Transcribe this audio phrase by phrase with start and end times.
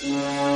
[0.00, 0.47] Yeah.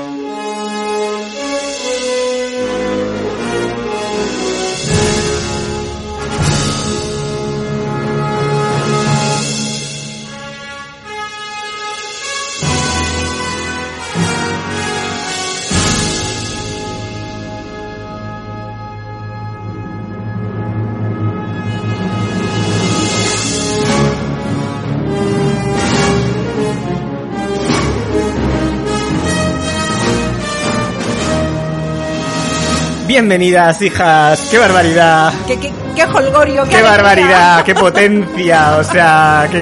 [33.13, 34.49] Bienvenidas, hijas.
[34.51, 35.35] ¡Qué barbaridad!
[35.47, 36.65] ¡Qué, qué, qué holgorio!
[36.65, 37.63] ¡Qué, barbaridad!
[37.63, 38.79] ¡Qué potencia!
[38.79, 39.61] O sea, que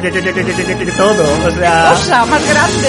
[0.96, 1.24] todo.
[1.44, 2.88] O sea, ¡Cosa más grande!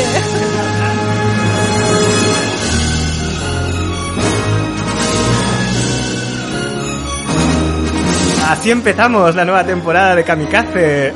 [8.49, 11.13] así empezamos la nueva temporada de Kamikaze.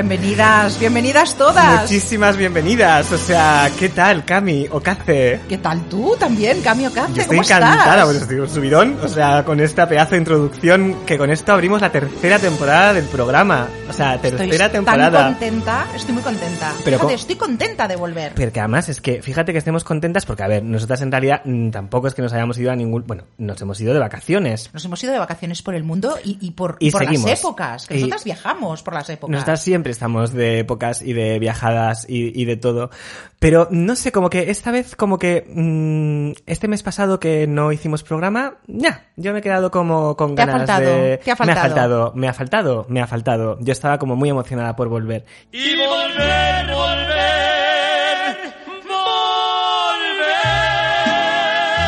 [0.00, 1.80] Bienvenidas, bienvenidas todas.
[1.80, 3.10] Muchísimas bienvenidas.
[3.12, 5.40] O sea, ¿qué tal, Cami o Kaze?
[5.48, 7.20] ¿Qué tal tú también, Cambio Yo Café?
[7.22, 8.16] estoy ¿Cómo encantada, estás?
[8.22, 11.90] estoy un subidón, o sea, con esta pedazo de introducción, que con esto abrimos la
[11.90, 13.68] tercera temporada del programa.
[13.88, 15.28] O sea, tercera Estoy temporada.
[15.28, 16.72] contenta, estoy muy contenta.
[16.84, 18.32] Pero Fíjate, estoy contenta de volver.
[18.34, 21.40] Pero que además es que, fíjate que estemos contentas porque, a ver, nosotras en realidad
[21.46, 23.04] mm, tampoco es que nos hayamos ido a ningún...
[23.06, 24.68] Bueno, nos hemos ido de vacaciones.
[24.74, 27.86] Nos hemos ido de vacaciones por el mundo y, y por, Y por las épocas.
[27.86, 29.32] Que Y- nosotras viajamos por las épocas.
[29.32, 32.90] Nosotras siempre estamos de épocas y de viajadas y, y de todo.
[33.38, 37.70] Pero no sé, como que esta vez, como que mm, este mes pasado que no
[37.70, 41.18] hicimos programa, ya, yo me he quedado como con Te ha ganas faltado, de...
[41.18, 41.60] te ha Me ha faltado.
[41.68, 43.58] faltado, me ha faltado, me ha faltado.
[43.60, 45.24] Yo estaba como muy emocionada por volver.
[45.52, 47.05] Y volver, volver,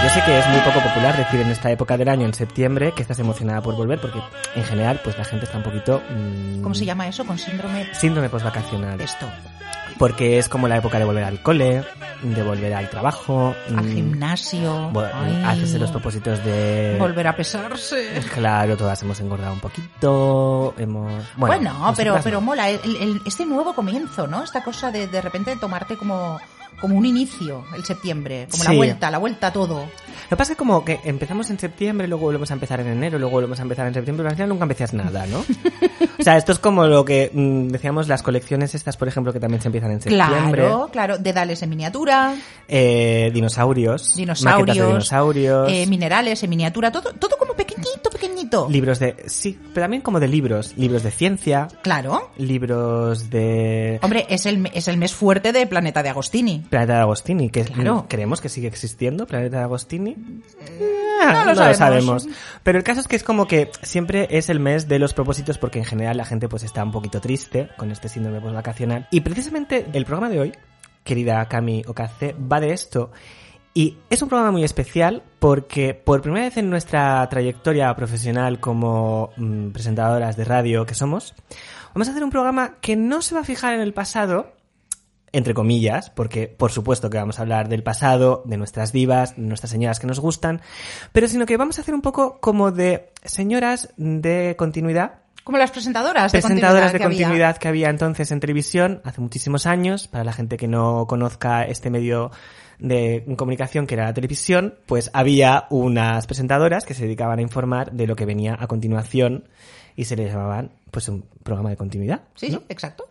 [0.09, 2.93] Yo sé que es muy poco popular decir en esta época del año, en septiembre,
[2.93, 4.19] que estás emocionada por volver, porque
[4.55, 6.01] en general, pues la gente está un poquito...
[6.09, 7.27] mm, ¿Cómo se llama eso?
[7.27, 8.99] Con síndrome Síndrome postvacacional.
[9.03, 9.27] esto.
[9.99, 11.85] Porque es como la época de volver al cole,
[12.23, 13.55] de volver al trabajo.
[13.69, 14.89] Al mm, gimnasio.
[14.93, 16.97] Bueno, hacerse los propósitos de...
[16.99, 18.23] Volver a pesarse.
[18.35, 21.23] Claro, todas hemos engordado un poquito, hemos...
[21.37, 24.43] Bueno, Bueno, pero, pero mola, el- el- este nuevo comienzo, ¿no?
[24.43, 26.41] Esta cosa de de repente tomarte como,
[26.81, 28.77] como un inicio el septiembre, como la Sí.
[28.77, 29.81] vuelta, la vuelta a todo.
[29.85, 33.19] Lo que pasa es como que empezamos en septiembre, luego volvemos a empezar en enero,
[33.19, 35.39] luego volvemos a empezar en septiembre, pero al final nunca empiezas nada, ¿no?
[36.19, 39.41] o sea, esto es como lo que mm, decíamos, las colecciones estas, por ejemplo, que
[39.41, 40.63] también se empiezan en septiembre.
[40.63, 42.35] Claro, claro, dedales en miniatura,
[42.69, 44.15] Eh, dinosaurios.
[44.17, 45.73] maquetas de dinosaurios, dinosaurios.
[45.73, 48.69] eh, minerales en miniatura, todo, todo como pequeñito, pequeñito.
[48.71, 49.17] libros de...
[49.27, 50.75] Sí, pero también como de libros.
[50.77, 52.31] Libros de ciencia, claro.
[52.37, 53.99] libros de...
[54.03, 56.61] Hombre, es el, es el mes fuerte de Planeta de Agostini.
[56.71, 58.07] Planeta de Agostini, que Claro.
[58.09, 60.17] creemos que sigue existiendo, Planeta de Agostini.
[61.21, 62.27] no lo sabemos.
[62.63, 65.59] Pero el caso es que es como que siempre es el mes de los propósitos
[65.59, 69.07] porque en general la gente pues está un poquito triste con este síndrome postvacacional.
[69.11, 70.53] Y precisamente el programa de hoy,
[71.05, 73.11] querida Cami Okace, va de esto.
[73.79, 79.31] Y es un programa muy especial porque por primera vez en nuestra trayectoria profesional como
[79.37, 81.33] mm, presentadoras de radio que somos,
[81.95, 84.53] vamos a hacer un programa que no se va a fijar en el pasado,
[85.31, 89.43] entre comillas, porque por supuesto que vamos a hablar del pasado, de nuestras divas, de
[89.43, 90.61] nuestras señoras que nos gustan,
[91.13, 95.71] pero sino que vamos a hacer un poco como de señoras de continuidad, Como las
[95.71, 97.27] presentadoras de presentadoras de continuidad que había.
[97.29, 101.63] continuidad que había entonces en televisión hace muchísimos años, para la gente que no conozca
[101.63, 102.33] este medio
[102.79, 107.93] de comunicación que era la televisión, pues había unas presentadoras que se dedicaban a informar
[107.93, 109.45] de lo que venía a continuación
[109.97, 112.23] y se les llamaban pues un programa de continuidad.
[112.35, 112.59] Sí, ¿no?
[112.59, 113.05] sí, exacto.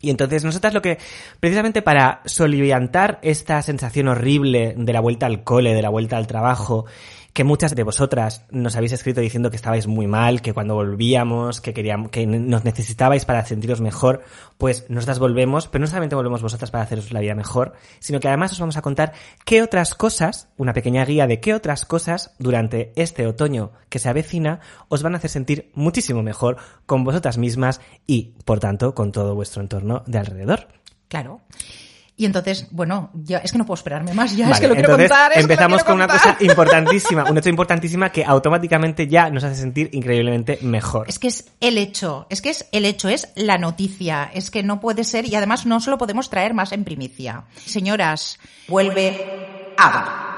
[0.00, 0.98] Y entonces nosotras lo que,
[1.38, 6.26] precisamente para soliviantar esta sensación horrible de la vuelta al cole, de la vuelta al
[6.26, 6.86] trabajo,
[7.32, 11.60] que muchas de vosotras nos habéis escrito diciendo que estabais muy mal, que cuando volvíamos,
[11.60, 14.22] que queríamos, que nos necesitabais para sentiros mejor,
[14.58, 18.28] pues nosotras volvemos, pero no solamente volvemos vosotras para haceros la vida mejor, sino que
[18.28, 19.12] además os vamos a contar
[19.44, 24.08] qué otras cosas, una pequeña guía de qué otras cosas durante este otoño que se
[24.08, 29.10] avecina os van a hacer sentir muchísimo mejor con vosotras mismas y, por tanto, con
[29.10, 30.68] todo vuestro entorno de alrededor.
[31.08, 31.40] Claro.
[32.22, 34.96] Y entonces, bueno, ya es que no puedo esperarme más, ya es que lo quiero
[34.96, 35.32] contar.
[35.32, 39.28] es que lo empezamos quiero con una cosa importantísima, un hecho importantísima que automáticamente ya
[39.28, 41.08] nos hace sentir increíblemente mejor.
[41.08, 44.62] Es que es el hecho, es que es el hecho, es la noticia, es que
[44.62, 47.42] no puede ser y además no se lo podemos traer más en primicia.
[47.56, 50.31] Señoras, vuelve ABBA.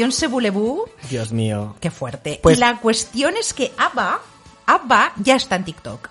[0.00, 1.76] Ay, la cuestión se bulebú, Dios mío.
[1.80, 2.40] qué fuerte.
[2.42, 4.20] Pues- y la cuestión es que ABBA,
[4.66, 6.08] ABBA ya está en TikTok.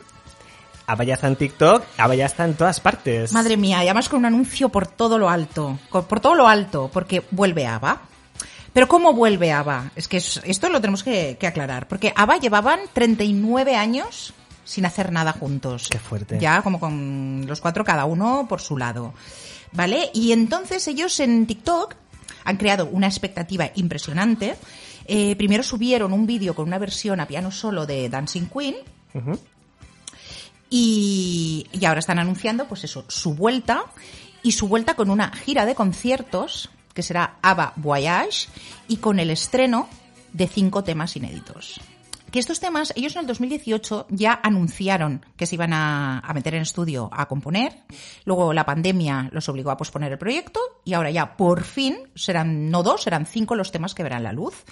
[0.86, 3.32] Ava ya está en TikTok, Ava ya está en todas partes.
[3.32, 6.90] Madre mía, y además con un anuncio por todo lo alto, por todo lo alto,
[6.92, 8.02] porque vuelve ABBA.
[8.74, 9.92] Pero ¿cómo vuelve ABBA?
[9.96, 14.34] Es que es- esto lo tenemos que, que aclarar, porque ABBA llevaban 39 años
[14.66, 15.88] sin hacer nada juntos.
[15.92, 16.40] Qué fuerte.
[16.40, 19.14] Ya como con los cuatro cada uno por su lado.
[19.72, 20.10] ¿Vale?
[20.14, 21.94] Y entonces ellos en TikTok
[22.44, 24.56] han creado una expectativa impresionante.
[25.06, 28.76] Eh, primero subieron un vídeo con una versión a piano solo de Dancing Queen,
[30.70, 33.86] y ahora están anunciando, pues eso, su vuelta
[34.44, 38.50] y su vuelta con una gira de conciertos que será ABBA Voyage
[38.88, 39.90] y con el estreno
[40.34, 41.82] de cinco temas inéditos.
[42.32, 46.56] Que estos temas, ellos en el 2018 ya anunciaron que se iban a, a meter
[46.56, 47.74] en estudio a componer.
[48.26, 52.70] Luego la pandemia los obligó a posponer el proyecto y ahora ya por fin serán
[52.70, 54.64] no dos, serán cinco los temas que verán la luz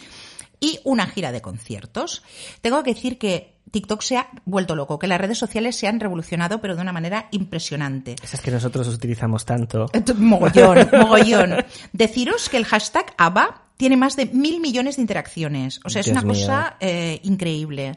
[0.59, 2.23] y una gira de conciertos.
[2.61, 5.99] Tengo que decir que TikTok se ha vuelto loco, que las redes sociales se han
[5.99, 8.15] revolucionado, pero de una manera impresionante.
[8.23, 9.87] Esas que nosotros utilizamos tanto.
[10.17, 11.65] Mogollón, mogollón.
[11.93, 15.79] Deciros que el hashtag ABBA tiene más de mil millones de interacciones.
[15.85, 16.33] O sea, es una mío.
[16.33, 17.95] cosa eh, increíble.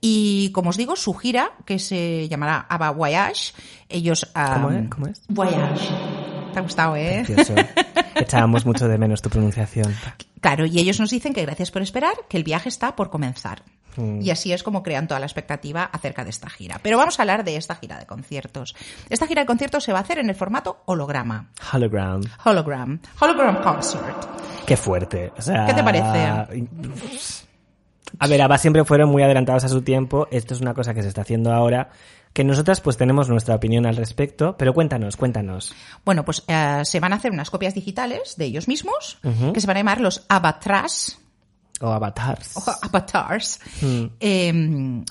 [0.00, 3.54] Y como os digo, su gira, que se llamará ABBA Voyage,
[3.88, 4.30] ellos...
[4.34, 4.90] ¿Cómo am, es?
[4.90, 5.22] ¿Cómo es?
[5.28, 5.88] Voyage.
[6.52, 7.22] Te ha gustado, ¿eh?
[7.24, 7.54] Precioso.
[8.14, 9.92] Echábamos mucho de menos tu pronunciación.
[10.40, 13.62] Claro, y ellos nos dicen que gracias por esperar, que el viaje está por comenzar.
[13.96, 14.20] Mm.
[14.20, 16.78] Y así es como crean toda la expectativa acerca de esta gira.
[16.82, 18.76] Pero vamos a hablar de esta gira de conciertos.
[19.08, 21.48] Esta gira de conciertos se va a hacer en el formato holograma.
[21.72, 22.20] Hologram.
[22.44, 23.00] Hologram.
[23.20, 24.53] Hologram Concert.
[24.66, 25.32] Qué fuerte.
[25.36, 26.04] O sea, ¿Qué te parece?
[28.18, 30.28] A ver, ABBA siempre fueron muy adelantados a su tiempo.
[30.30, 31.90] Esto es una cosa que se está haciendo ahora.
[32.32, 34.56] Que nosotras pues tenemos nuestra opinión al respecto.
[34.56, 35.74] Pero cuéntanos, cuéntanos.
[36.04, 39.18] Bueno, pues eh, se van a hacer unas copias digitales de ellos mismos,
[39.52, 41.18] que se van a llamar los avatars,
[41.80, 42.56] O avatars.
[42.56, 44.04] o avatars, Mm.
[44.20, 45.04] eh,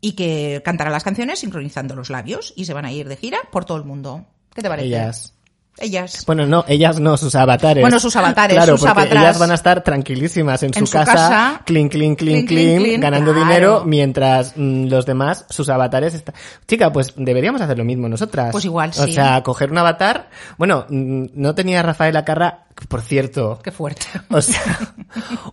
[0.00, 3.38] y que cantarán las canciones sincronizando los labios y se van a ir de gira
[3.52, 4.24] por todo el mundo.
[4.54, 4.88] ¿Qué te parece?
[4.88, 5.34] Ellas.
[5.78, 6.24] Ellas.
[6.26, 7.82] Bueno, no, ellas no, sus avatares.
[7.82, 10.92] Bueno, sus avatares, Claro, sus porque ellas van a estar tranquilísimas en, En su, su
[10.92, 13.46] casa, clean, clean, clean, clean, ganando claro.
[13.46, 16.34] dinero, mientras mm, los demás, sus avatares están...
[16.68, 18.52] Chica, pues deberíamos hacer lo mismo nosotras.
[18.52, 19.14] Pues igual, O sí.
[19.14, 20.28] sea, coger un avatar...
[20.58, 23.58] Bueno, mm, no tenía Rafael Carra, por cierto...
[23.62, 24.06] Qué fuerte.
[24.30, 24.94] O sea,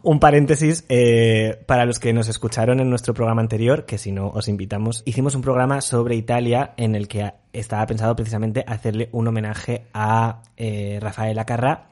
[0.03, 4.27] un paréntesis eh, para los que nos escucharon en nuestro programa anterior, que si no
[4.27, 9.27] os invitamos, hicimos un programa sobre Italia en el que estaba pensado precisamente hacerle un
[9.27, 11.87] homenaje a eh, Rafael Acarra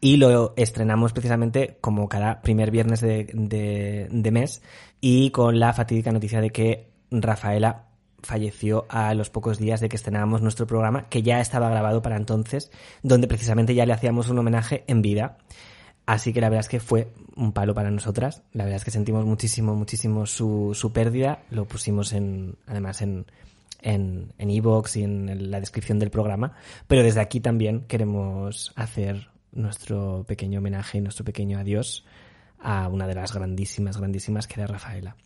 [0.00, 4.62] y lo estrenamos precisamente como cada primer viernes de, de- de mes
[5.00, 7.84] y con la fatídica noticia de que Rafaela
[8.22, 12.16] falleció a los pocos días de que estrenábamos nuestro programa, que ya estaba grabado para
[12.16, 12.70] entonces,
[13.02, 15.38] donde precisamente ya le hacíamos un homenaje en vida.
[16.06, 18.42] Así que la verdad es que fue un palo para nosotras.
[18.52, 21.42] La verdad es que sentimos muchísimo, muchísimo su, su pérdida.
[21.50, 23.26] Lo pusimos en, además en,
[23.82, 26.54] en, en iVoox y en la descripción del programa.
[26.86, 32.04] Pero desde aquí también queremos hacer nuestro pequeño homenaje y nuestro pequeño adiós
[32.58, 35.16] a una de las grandísimas, grandísimas que era Rafaela.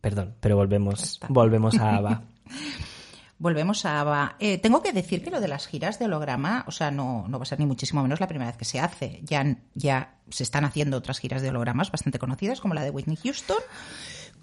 [0.00, 2.22] Perdón, pero volvemos, volvemos a Ava.
[3.38, 4.36] Volvemos a ABBA.
[4.38, 7.38] Eh, tengo que decir que lo de las giras de holograma, o sea, no, no
[7.38, 9.20] va a ser ni muchísimo menos la primera vez que se hace.
[9.24, 13.16] Ya, ya se están haciendo otras giras de hologramas bastante conocidas, como la de Whitney
[13.16, 13.58] Houston.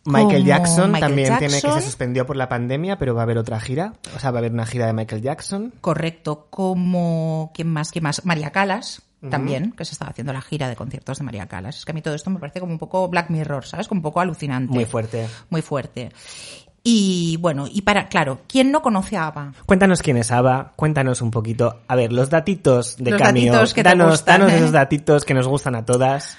[0.05, 3.37] Michael Jackson Michael también tiene que se suspendió por la pandemia, pero va a haber
[3.37, 3.93] otra gira.
[4.15, 5.73] O sea, va a haber una gira de Michael Jackson.
[5.81, 7.91] Correcto, como ¿quién más?
[7.91, 8.25] ¿Quién más?
[8.25, 11.77] María Calas también, que se estaba haciendo la gira de conciertos de María Calas.
[11.77, 13.87] Es que a mí todo esto me parece como un poco Black Mirror, ¿sabes?
[13.87, 14.73] Como un poco alucinante.
[14.73, 15.27] Muy fuerte.
[15.49, 16.11] Muy fuerte.
[16.83, 19.53] Y bueno, y para, claro, ¿quién no conoce a ABBA?
[19.65, 21.79] Cuéntanos quién es Ava, cuéntanos un poquito.
[21.87, 23.53] A ver, los datitos de Los Cameo.
[23.53, 24.57] datitos que te danos, gustan, danos ¿eh?
[24.57, 26.37] esos datitos que nos gustan a todas.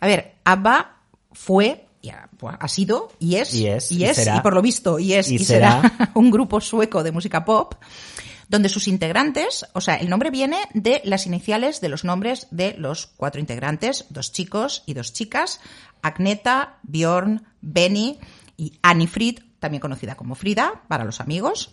[0.00, 0.96] A ver, ABBA
[1.32, 4.36] fue, y ha, pues, ha sido, y es, Y es, y es, será.
[4.36, 6.10] y por lo visto, y es, Y será, será.
[6.14, 7.74] un grupo sueco de música pop,
[8.48, 12.74] donde sus integrantes, o sea, el nombre viene de las iniciales de los nombres de
[12.78, 15.60] los cuatro integrantes, dos chicos y dos chicas,
[16.00, 18.20] Agneta, Bjorn, Benny
[18.56, 21.70] y Anifrid, también conocida como Frida, para los amigos.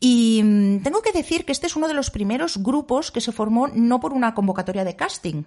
[0.00, 3.32] Y mm, tengo que decir que este es uno de los primeros grupos que se
[3.32, 5.44] formó no por una convocatoria de casting,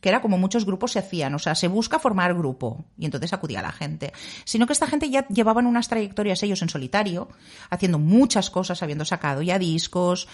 [0.00, 3.32] que era como muchos grupos se hacían, o sea, se busca formar grupo y entonces
[3.32, 4.12] acudía la gente,
[4.44, 7.28] sino que esta gente ya llevaban unas trayectorias ellos en solitario,
[7.68, 10.28] haciendo muchas cosas, habiendo sacado ya discos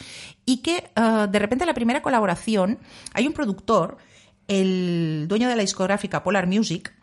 [0.44, 2.78] y que eh, de repente la primera colaboración,
[3.12, 3.99] hay un productor,
[4.49, 6.95] el dueño de la discográfica Polar Music,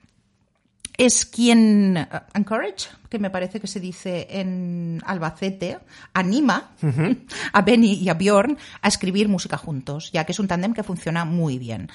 [0.97, 5.79] es quien, uh, encourage, que me parece que se dice en Albacete,
[6.13, 6.71] anima
[7.53, 10.83] a Benny y a Bjorn a escribir música juntos, ya que es un tándem que
[10.83, 11.89] funciona muy bien.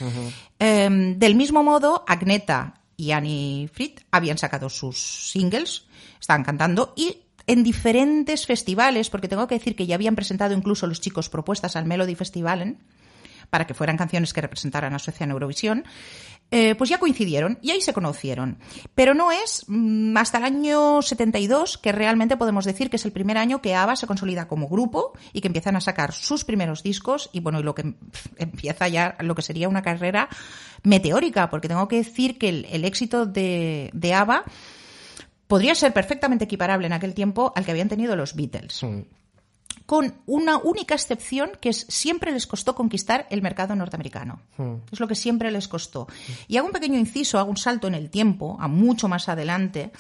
[0.59, 5.87] Em, del mismo modo, Agneta y Annie Fried habían sacado sus singles,
[6.21, 10.87] estaban cantando y en diferentes festivales, porque tengo que decir que ya habían presentado incluso
[10.87, 12.78] los chicos propuestas al Melody Festivalen,
[13.50, 15.85] para que fueran canciones que representaran a Suecia en Eurovisión,
[16.50, 18.59] eh, pues ya coincidieron y ahí se conocieron.
[18.95, 23.12] Pero no es mm, hasta el año 72 que realmente podemos decir que es el
[23.12, 26.83] primer año que ABBA se consolida como grupo y que empiezan a sacar sus primeros
[26.83, 27.95] discos y bueno, y lo que
[28.37, 30.28] empieza ya lo que sería una carrera
[30.83, 34.45] meteórica, porque tengo que decir que el, el éxito de, de ABBA
[35.49, 38.83] podría ser perfectamente equiparable en aquel tiempo al que habían tenido los Beatles
[39.87, 44.41] con una única excepción que es siempre les costó conquistar el mercado norteamericano.
[44.93, 46.07] Es lo que siempre les costó.
[46.47, 49.91] Y hago un pequeño inciso, hago un salto en el tiempo, a mucho más adelante,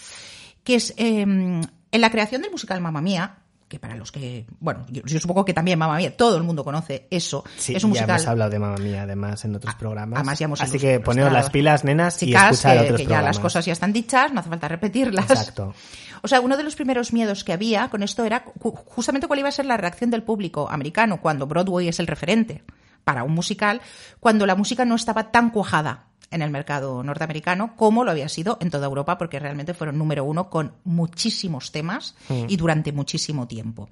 [0.62, 3.37] que es eh, en la creación del musical Mamma Mía,
[3.68, 6.64] que para los que, bueno, yo, yo supongo que también Mamma Mía, todo el mundo
[6.64, 7.44] conoce eso.
[7.56, 8.16] Sí, es un ya musical.
[8.16, 10.18] hemos hablado de Mamma Mía, además, en otros programas.
[10.18, 13.08] Además, ya hemos Así que poneos las pilas, nenas, y escuchar que, otros que ya
[13.08, 13.36] programas.
[13.36, 15.30] las cosas ya están dichas, no hace falta repetirlas.
[15.30, 15.74] Exacto.
[16.22, 18.44] O sea, uno de los primeros miedos que había con esto era
[18.86, 22.64] justamente cuál iba a ser la reacción del público americano cuando Broadway es el referente
[23.04, 23.80] para un musical,
[24.20, 28.58] cuando la música no estaba tan cuajada en el mercado norteamericano como lo había sido
[28.60, 33.88] en toda Europa, porque realmente fueron número uno con muchísimos temas y durante muchísimo tiempo.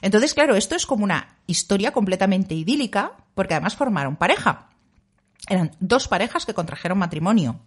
[0.00, 4.68] Entonces, claro, esto es como una historia completamente idílica, porque además formaron pareja.
[5.48, 7.60] Eran dos parejas que contrajeron matrimonio.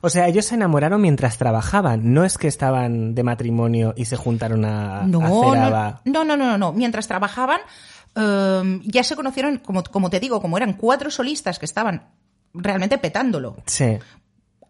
[0.00, 2.12] O sea, ellos se enamoraron mientras trabajaban.
[2.14, 5.02] No es que estaban de matrimonio y se juntaron a,
[6.04, 6.72] No, no, no, no, no.
[6.72, 7.60] Mientras trabajaban,
[8.14, 12.08] em, ya se conocieron, como, como te digo, como eran cuatro solistas que estaban
[12.54, 13.56] realmente petándolo.
[13.66, 13.98] Sí.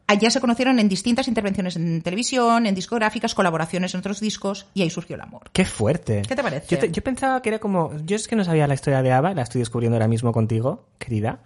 [0.07, 4.83] Allá se conocieron en distintas intervenciones en televisión, en discográficas, colaboraciones en otros discos y
[4.83, 5.45] ahí surgió el amor.
[5.53, 6.21] Qué fuerte.
[6.29, 6.67] ¿Qué te parece?
[6.75, 7.91] Yo, te- yo pensaba que era como...
[8.05, 10.85] Yo es que no sabía la historia de ABBA, la estoy descubriendo ahora mismo contigo,
[10.99, 11.41] querida.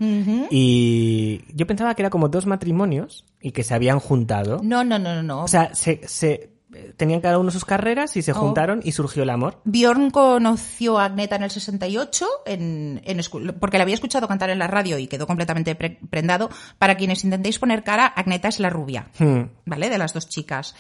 [0.51, 4.61] Y yo pensaba que era como dos matrimonios y que se habían juntado.
[4.63, 5.45] No, no, no, no, no.
[5.45, 6.51] O sea, se, se
[6.97, 8.35] tenían cada uno sus carreras y se Oh.
[8.35, 9.61] juntaron y surgió el amor.
[9.65, 13.21] Bjorn conoció a Agneta en el 68, en, en
[13.59, 16.51] porque la había escuchado cantar en la radio y quedó completamente pre- prendado.
[16.79, 19.43] Para quienes intentéis poner cara, Agneta es la rubia, Hmm.
[19.65, 19.89] ¿vale?
[19.91, 20.75] De las dos chicas.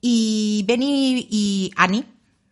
[0.00, 2.04] Y Benny y Annie,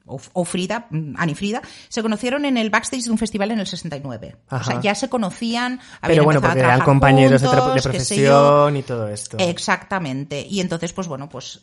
[0.06, 3.60] o, o Frida, mm, Annie Frida, se conocieron en el backstage de un festival en
[3.60, 4.36] el 69.
[4.50, 4.80] O sea, Ajá.
[4.82, 7.90] ya se conocían, habían Pero bueno, porque eran compañeros de, de juntos, yo.
[7.90, 9.38] profesión y todo esto.
[9.38, 10.46] Exactamente.
[10.46, 11.60] Y entonces, pues bueno, pues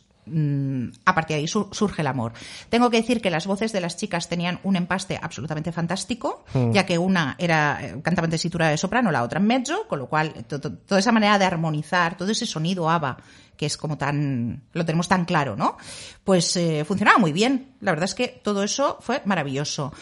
[1.05, 2.33] a partir de ahí su- surge el amor.
[2.69, 6.85] Tengo que decir que las voces de las chicas tenían un empaste absolutamente fantástico, ya
[6.85, 10.07] que una era eh, cantaba en tesitura de soprano, la otra en mezzo, con lo
[10.07, 13.17] cual to- to- toda esa manera de armonizar, todo ese sonido ABBA,
[13.57, 15.77] que es como tan, lo tenemos tan claro, ¿no?
[16.23, 17.73] Pues eh, funcionaba muy bien.
[17.81, 19.93] La verdad es que todo eso fue maravilloso.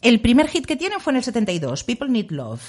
[0.00, 2.62] El primer hit que tienen fue en el 72, People Need Love.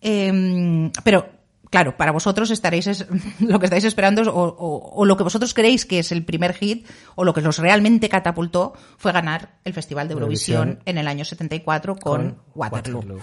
[0.00, 1.26] Em, pero
[1.72, 3.06] claro, para vosotros estaréis es-
[3.40, 6.24] lo que estáis esperando es- o, o- o lo que vosotros creéis que es el
[6.24, 6.86] primer hit
[7.16, 10.82] o lo que los realmente catapultó fue ganar el Festival de Eurovisión, Eurovisión.
[10.86, 13.18] en el año 74 con, Waterloo.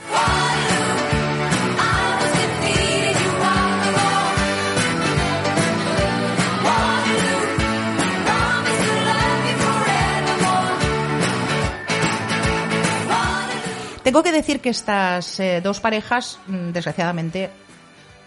[14.04, 16.40] Tengo que decir que estas eh, dos parejas,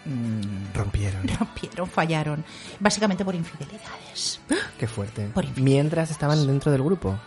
[0.05, 1.27] mm, Rompieron.
[1.39, 2.43] rompieron, fallaron,
[2.79, 4.39] básicamente por infidelidades.
[4.77, 5.27] Qué fuerte.
[5.33, 5.45] Por.
[5.59, 7.19] Mientras estaban dentro del grupo.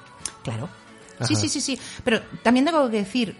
[0.43, 0.69] Claro.
[1.17, 1.27] Ajá.
[1.27, 1.79] Sí, sí, sí, sí.
[2.05, 3.37] Pero también tengo que decir,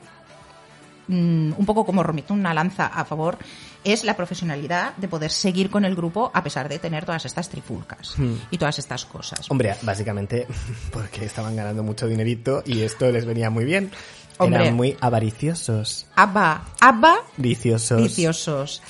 [1.09, 3.39] mm, un poco como romito una lanza a favor,
[3.85, 7.49] es la profesionalidad de poder seguir con el grupo a pesar de tener todas estas
[7.49, 8.35] trifulcas Hmm.
[8.51, 9.49] y todas estas cosas.
[9.51, 10.47] Hombre, básicamente
[10.93, 13.93] porque estaban ganando mucho dinerito y esto les venía muy bien.
[14.39, 14.63] Hombre.
[14.65, 16.07] Eran muy avariciosos.
[16.17, 18.03] Abba, Abba, Viciosos.
[18.03, 18.83] viciosos.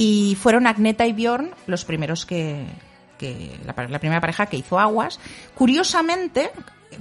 [0.00, 2.64] Y fueron Agneta y Bjorn los primeros que,
[3.18, 5.20] que la, primera pareja que hizo aguas.
[5.54, 6.50] Curiosamente,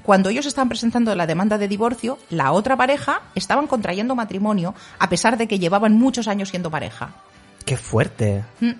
[0.03, 5.08] cuando ellos estaban presentando la demanda de divorcio, la otra pareja estaban contrayendo matrimonio a
[5.08, 7.12] pesar de que llevaban muchos años siendo pareja.
[7.65, 8.44] Qué fuerte.
[8.60, 8.72] Mm.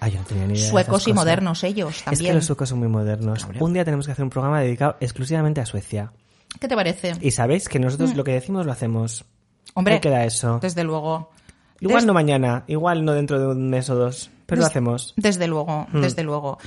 [0.00, 0.64] Ay, yo no tenía ni idea.
[0.64, 2.32] de Suecos y modernos ellos Es también.
[2.32, 3.48] que los suecos son muy modernos.
[3.58, 6.12] Un día tenemos que hacer un programa dedicado exclusivamente a Suecia.
[6.60, 7.12] ¿Qué te parece?
[7.22, 9.24] Y sabéis que nosotros lo que decimos lo hacemos.
[9.24, 9.70] Mm.
[9.74, 10.58] Hombre, ¿Qué queda eso?
[10.60, 11.30] desde luego.
[11.80, 15.14] Igual no mañana, igual no dentro de un mes o dos, pero lo hacemos.
[15.16, 16.00] Desde luego, Mm.
[16.00, 16.58] desde luego.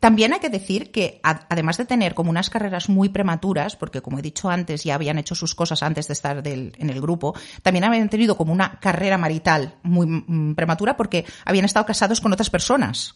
[0.00, 4.00] También hay que decir que, a- además de tener como unas carreras muy prematuras, porque
[4.02, 7.00] como he dicho antes, ya habían hecho sus cosas antes de estar del- en el
[7.00, 12.20] grupo, también habían tenido como una carrera marital muy mm, prematura porque habían estado casados
[12.20, 13.14] con otras personas.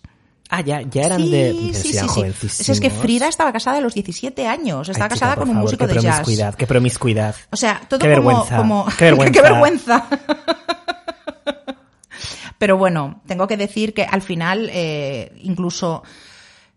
[0.50, 1.54] Ah, ya, ya eran sí, de...
[1.54, 2.73] pero sí, sí sí.
[2.73, 5.54] Es que Frida estaba casada a los 17 años, estaba Ay, chica, casada con un
[5.54, 6.14] favor, músico qué de jazz.
[6.16, 7.35] promiscuidad, qué promiscuidad.
[7.50, 9.32] O sea, todo Qué como, vergüenza, como- qué vergüenza.
[9.40, 10.06] qué vergüenza.
[12.62, 16.04] Pero bueno, tengo que decir que al final, eh, incluso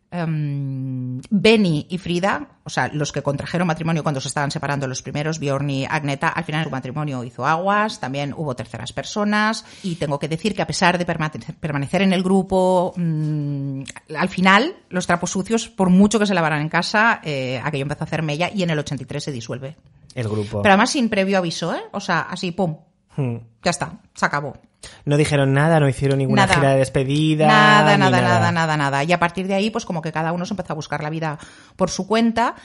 [0.10, 5.04] em, Benny y Frida, o sea, los que contrajeron matrimonio cuando se estaban separando los
[5.04, 9.94] primeros, Bjorn y Agneta, al final su matrimonio hizo aguas, también hubo terceras personas, y
[9.98, 13.84] tengo que decir que a pesar de permane- permanecer en el grupo, mm,
[14.18, 18.06] al final, los trapos sucios, por mucho que se lavaran en casa, eh, aquello empezó
[18.06, 19.76] a hacer mella y en el 83 se disuelve.
[20.16, 20.64] El grupo.
[20.64, 21.84] Pero además sin previo aviso, ¿eh?
[21.92, 22.76] O sea, así, pum,
[23.16, 23.38] Hmm.
[23.64, 24.58] ya está, se acabó.
[25.06, 26.56] No dijeron nada, no hicieron ninguna Nada.
[26.56, 27.48] gira de despedida.
[27.48, 29.04] Nada, ni nada, nada, nada, nada.
[29.04, 31.10] Y a partir de ahí, pues como que cada uno se empezó a buscar la
[31.10, 31.40] vida
[31.76, 32.56] por su cuenta.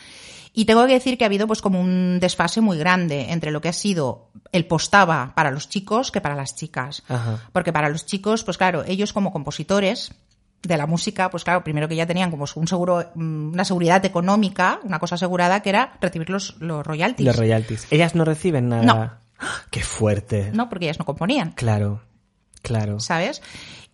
[0.52, 3.60] Y tengo que decir que ha habido pues como un desfase muy grande entre lo
[3.60, 7.04] que ha sido el postaba para los chicos que para las chicas.
[7.08, 7.38] Ajá.
[7.52, 10.12] Porque para los chicos, pues claro, ellos como compositores
[10.62, 14.04] de la música, pues claro, primero que ya tenían como un seguro, mm, una seguridad
[14.04, 17.26] económica, una cosa asegurada que era recibir los, los royalties.
[17.26, 17.86] Los royalties.
[17.90, 18.82] Ellas no reciben nada.
[18.82, 19.10] No.
[19.40, 19.62] ¡Ah!
[19.70, 20.50] Qué fuerte.
[20.52, 21.52] No, porque ellas no componían.
[21.52, 22.02] Claro,
[22.62, 23.00] claro.
[23.00, 23.42] ¿sabes?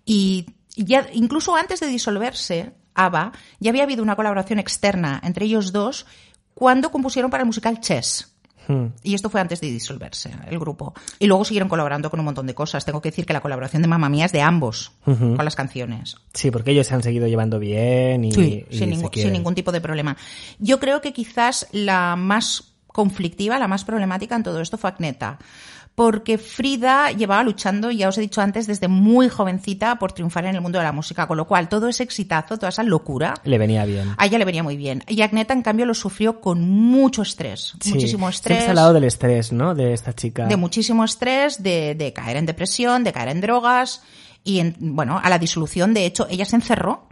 [0.04, 5.72] Y ya, incluso antes de disolverse, ABBA, ya había habido una colaboración externa entre ellos
[5.72, 6.06] dos
[6.54, 8.32] cuando compusieron para el musical Chess.
[8.68, 8.86] Hmm.
[9.02, 10.92] Y esto fue antes de disolverse el grupo.
[11.18, 12.84] Y luego siguieron colaborando con un montón de cosas.
[12.84, 16.16] Tengo que decir que la colaboración de Mamma Mía es de ambos con las canciones.
[16.34, 19.54] Sí, porque ellos se han seguido llevando bien y, Sí, y sin, ningún, sin ningún
[19.54, 20.16] tipo de problema.
[20.58, 25.38] Yo creo que quizás la más conflictiva, la más problemática en todo esto fue Agneta.
[25.94, 30.54] Porque Frida llevaba luchando, ya os he dicho antes, desde muy jovencita por triunfar en
[30.54, 33.56] el mundo de la música, con lo cual todo ese exitazo, toda esa locura, Le
[33.58, 34.14] venía bien.
[34.18, 35.02] a ella le venía muy bien.
[35.08, 37.92] Y Agneta, en cambio, lo sufrió con mucho estrés, Sí.
[37.94, 38.68] muchísimo Siempre estrés.
[38.68, 39.74] ha hablado del estrés, ¿no?
[39.74, 40.46] De esta chica.
[40.46, 44.02] de muchísimo estrés, de, de caer en depresión, de caer en drogas
[44.44, 45.94] y, en- bueno, a la disolución.
[45.94, 47.08] De hecho, ella se encerró,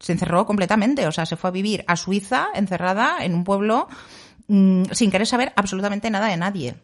[0.00, 3.88] se encerró completamente, o sea, se fue a vivir a Suiza, encerrada en un pueblo,
[4.48, 6.74] mm, sin querer saber absolutamente nada de nadie.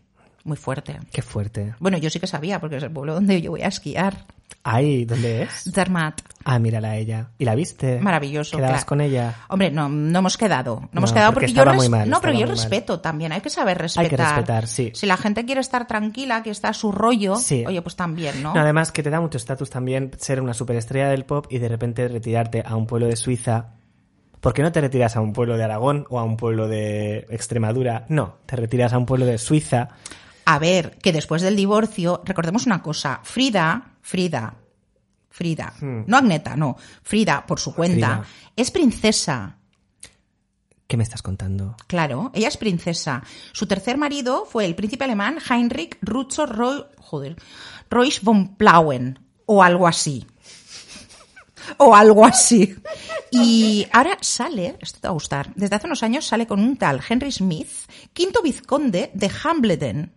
[0.45, 0.99] Muy fuerte.
[1.13, 1.75] Qué fuerte.
[1.79, 4.27] Bueno, yo sí que sabía, porque es el pueblo donde yo voy a esquiar.
[4.65, 5.65] Ay, ¿dónde es?
[5.73, 6.21] Zermatt.
[6.45, 7.31] Ah, mírala a ella.
[7.39, 8.01] ¿Y la viste?
[8.01, 8.57] Maravilloso.
[8.57, 8.87] ¿Quedabas claro.
[8.87, 9.35] con ella?
[9.49, 10.89] Hombre, no, no hemos quedado.
[10.93, 12.51] No, hemos quedado porque porque, yo muy mal, No, pero yo mal.
[12.51, 13.33] respeto también.
[13.33, 14.05] Hay que saber respetar.
[14.05, 14.91] Hay que respetar, sí.
[14.95, 17.65] Si la gente quiere estar tranquila, que está a su rollo, Sí.
[17.67, 18.55] oye, pues también, ¿no?
[18.55, 21.69] No, además que te da mucho estatus también ser una superestrella del pop y de
[21.69, 23.75] repente retirarte a un pueblo de Suiza.
[24.43, 27.29] ¿Por qué no te retiras a un pueblo de Aragón o a un pueblo de
[27.31, 28.07] Extremadura?
[28.09, 29.91] No, te retiras a un pueblo de Suiza.
[30.45, 34.57] A ver, que después del divorcio, recordemos una cosa, Frida, Frida,
[35.31, 36.03] Frida, Hmm.
[36.09, 38.25] no Agneta, no, Frida, por su cuenta, Frida.
[38.57, 39.59] es princesa.
[40.89, 41.77] ¿Qué me estás contando?
[41.87, 43.23] Claro, ella es princesa.
[43.53, 47.37] Su tercer marido fue el príncipe alemán Heinrich Rutzo Roy, joder,
[48.23, 50.27] von Plauen, o algo así.
[51.79, 52.75] O algo así.
[53.31, 56.77] Y ahora sale, esto te va a gustar, desde hace unos años sale con un
[56.77, 57.71] tal Henry Smith,
[58.13, 60.13] quinto vizconde de Hambledon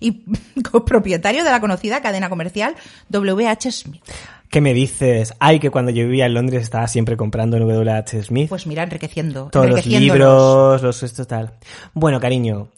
[0.00, 0.24] y
[0.70, 2.74] copropietario de la conocida cadena comercial
[3.10, 4.02] WH Smith.
[4.50, 5.34] ¿Qué me dices?
[5.40, 8.48] Ay, que cuando yo vivía en Londres estaba siempre comprando en WH Smith.
[8.48, 9.50] Pues mira, enriqueciendo.
[9.52, 11.52] Todos los libros, los esto tal.
[11.92, 12.68] Bueno, cariño,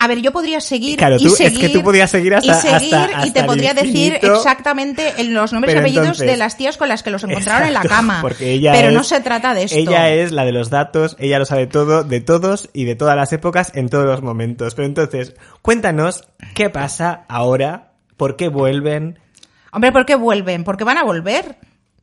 [0.00, 2.52] A ver, yo podría seguir Claro, y tú- es seguir que tú podías seguir hasta-
[2.52, 6.36] y seguir hasta- y te podría decir exactamente en los nombres y apellidos entonces- de
[6.36, 8.18] las tías con las que los encontraron en la cama.
[8.22, 9.76] Porque ella Pero es- no se trata de esto.
[9.76, 13.16] Ella es la de los datos, ella lo sabe todo, de todos y de todas
[13.16, 14.76] las épocas, en todos los momentos.
[14.76, 19.18] Pero entonces, cuéntanos qué pasa ahora, por qué vuelven,
[19.70, 20.64] Hombre, ¿por qué vuelven?
[20.64, 21.56] Porque van a volver.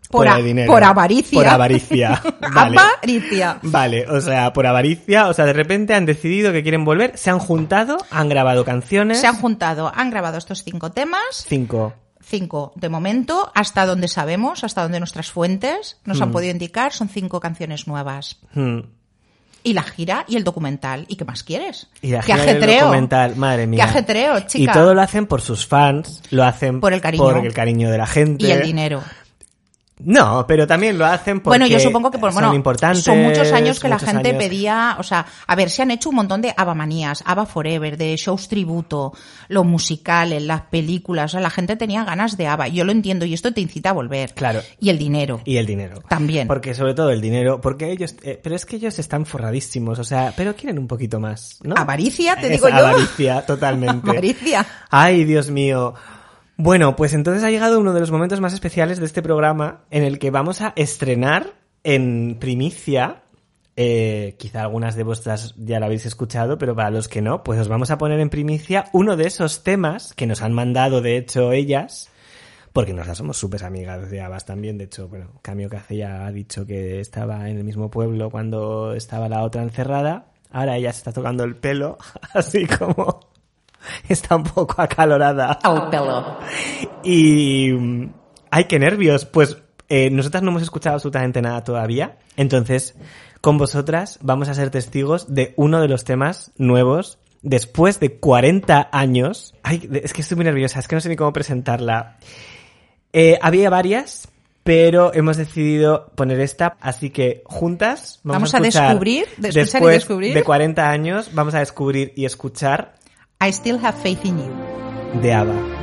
[0.10, 0.72] Por, el dinero.
[0.72, 1.38] por avaricia.
[1.40, 2.22] Por avaricia.
[2.54, 2.78] Vale.
[2.78, 3.60] avaricia.
[3.64, 7.30] Vale, o sea, por avaricia, o sea, de repente han decidido que quieren volver, se
[7.30, 9.20] han juntado, han grabado canciones.
[9.20, 11.94] Se han juntado, han grabado estos cinco temas, Cinco.
[12.22, 16.24] cinco de momento, hasta donde sabemos, hasta donde nuestras fuentes nos Hmm.
[16.24, 18.38] han podido indicar, son cinco canciones nuevas.
[18.54, 18.80] Hmm.
[19.64, 21.06] Y la gira y el documental.
[21.08, 21.88] ¿Y qué más quieres?
[22.04, 22.82] Y la ¡Qué gira ajetreo!
[22.86, 23.84] documental, madre mía.
[23.84, 24.72] ¡Qué ajetreo, chica!
[24.72, 27.24] Y todo lo hacen por sus fans, lo hacen Por el cariño.
[27.24, 28.46] por el cariño de la gente.
[28.46, 29.02] Y el dinero.
[29.98, 33.04] No, pero también lo hacen porque Bueno, yo supongo que por, son bueno, importantes.
[33.04, 34.44] son muchos años que la gente años.
[34.44, 38.16] pedía, o sea, a ver, se han hecho un montón de Abamanías, Ava Forever, de
[38.18, 39.14] shows tributo,
[39.48, 43.26] lo musicales, las películas, o sea, la gente tenía ganas de Ava, yo lo entiendo
[43.26, 44.34] y esto te incita a volver.
[44.34, 44.62] Claro.
[44.82, 45.40] Y el dinero.
[45.46, 46.02] Y el dinero.
[46.10, 46.48] También.
[46.48, 50.04] Porque sobre todo el dinero, porque ellos, eh, pero es que ellos están forradísimos, o
[50.04, 51.76] sea, pero quieren un poquito más, ¿no?
[51.78, 52.76] Avaricia, te Es digo yo.
[52.76, 54.10] Avaricia, totalmente.
[54.10, 54.66] Avaricia.
[54.90, 55.94] Ay, Dios mío.
[56.58, 60.04] Bueno, pues entonces ha llegado uno de los momentos más especiales de este programa en
[60.04, 63.24] el que vamos a estrenar en primicia.
[63.78, 67.60] eh, quizá algunas de vuestras ya lo habéis escuchado, pero para los que no, pues
[67.60, 71.18] os vamos a poner en primicia uno de esos temas que nos han mandado, de
[71.18, 72.10] hecho, ellas,
[72.72, 74.78] porque nosotras somos súper amigas de Abbas también.
[74.78, 78.94] De hecho, bueno, Camio Cace ya ha dicho que estaba en el mismo pueblo cuando
[78.94, 80.28] estaba la otra encerrada.
[80.52, 81.98] Ahora ella se está tocando el pelo,
[82.34, 83.35] así como
[84.10, 85.60] está un poco acalorada.
[85.64, 86.38] Al pelo.
[87.04, 87.72] Y...
[88.52, 89.26] ¡Ay, qué nervios!
[89.26, 89.58] Pues
[89.90, 92.18] eh, nosotras no hemos escuchado absolutamente nada todavía.
[92.38, 92.96] Entonces,
[93.42, 98.90] con vosotras vamos a ser testigos de uno de los temas nuevos después de 40
[98.92, 99.54] años.
[99.64, 102.18] Ay, es que estoy muy nerviosa, es que no sé ni cómo presentarla.
[103.14, 104.28] Eh, había varias,
[104.64, 109.60] pero hemos decidido poner esta, así que juntas vamos, Vamos a descubrir, de escuchar y
[109.60, 110.34] después descubrir.
[110.34, 112.96] de 40 años, vamos a descubrir y escuchar
[113.42, 115.22] I still have faith in you.
[115.22, 115.76] de ABBA.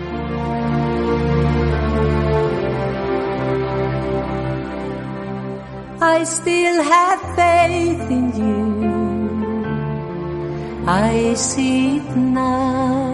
[6.01, 8.83] I still have faith in you.
[10.87, 13.13] I see it now.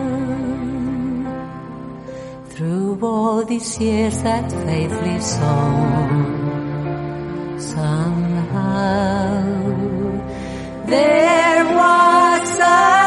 [2.50, 6.40] Through all these years that faith lives on.
[7.60, 9.42] Somehow
[10.86, 12.97] there was a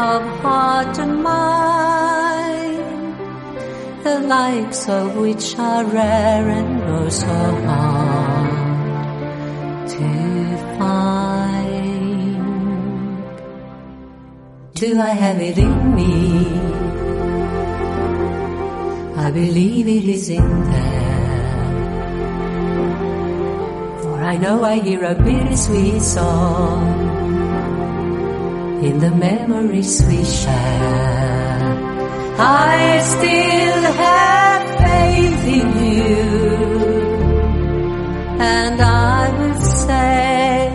[0.00, 2.40] of heart and mind
[4.02, 7.26] the likes of which are rare and oh so
[7.66, 8.50] hard
[9.88, 10.08] to
[10.78, 11.20] find.
[14.74, 16.46] Do I have it in me?
[19.16, 21.70] I believe it is in there.
[24.02, 27.09] For I know I hear a bittersweet song
[28.82, 31.60] in the memories we share.
[32.38, 36.24] I still have faith in you,
[38.40, 40.70] and I will say,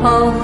[0.04, 0.43] of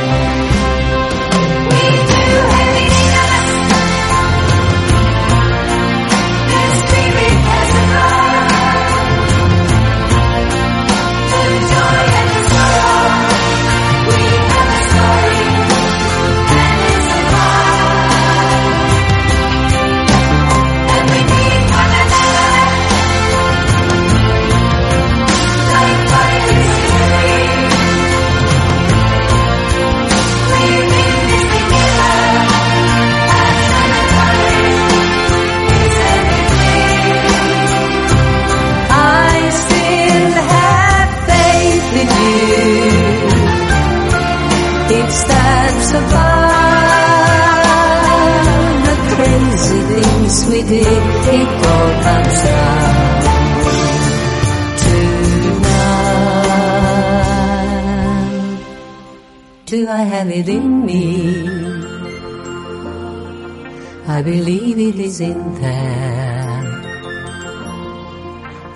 [59.91, 61.03] I have it in me?
[64.07, 66.63] I believe it is in there.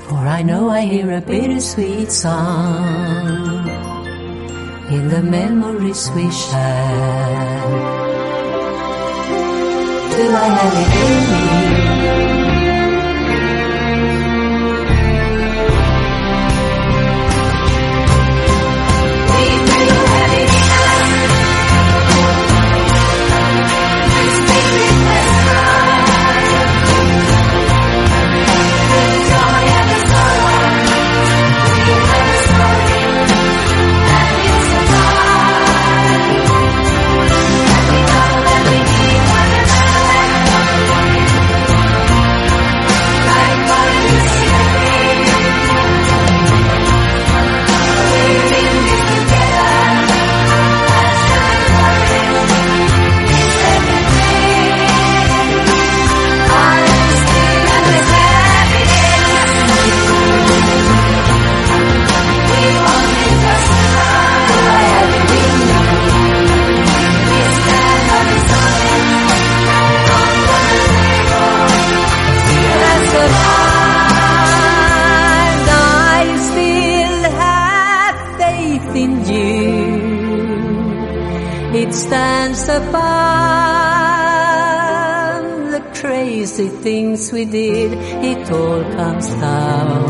[0.09, 3.65] For I know I hear a bittersweet song
[4.91, 7.61] in the memories we share.
[10.17, 11.64] Do I have it in me?
[85.71, 87.93] The crazy things we did.
[88.23, 90.05] It all comes down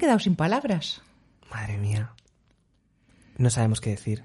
[0.05, 1.01] Quedado sin palabras.
[1.51, 2.13] Madre mía.
[3.39, 4.25] No sabemos qué decir.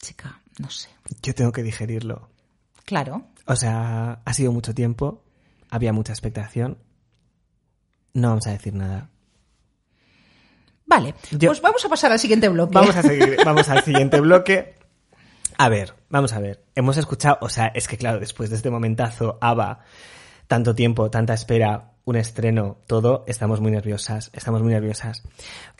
[0.00, 0.88] Chica, no sé.
[1.22, 2.28] Yo tengo que digerirlo.
[2.84, 3.26] Claro.
[3.46, 5.22] O sea, ha sido mucho tiempo,
[5.70, 6.78] había mucha expectación.
[8.14, 9.08] No vamos a decir nada.
[10.86, 12.74] Vale, Yo- pues vamos a pasar al siguiente bloque.
[12.74, 14.74] Vamos a seguir, vamos al siguiente bloque.
[15.56, 16.64] A ver, vamos a ver.
[16.74, 19.80] Hemos escuchado, o sea, es que claro, después de este momentazo, ABBA,
[20.46, 25.22] tanto tiempo, tanta espera, un estreno, todo, estamos muy nerviosas, estamos muy nerviosas.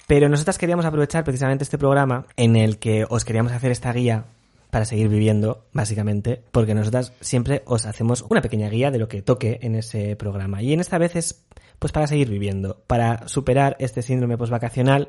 [0.07, 4.27] Pero nosotras queríamos aprovechar precisamente este programa en el que os queríamos hacer esta guía
[4.71, 9.23] para seguir viviendo, básicamente, porque nosotras siempre os hacemos una pequeña guía de lo que
[9.23, 10.63] toque en ese programa.
[10.63, 11.43] Y en esta vez es,
[11.81, 15.09] pues, para seguir viviendo, para superar este síndrome postvacacional,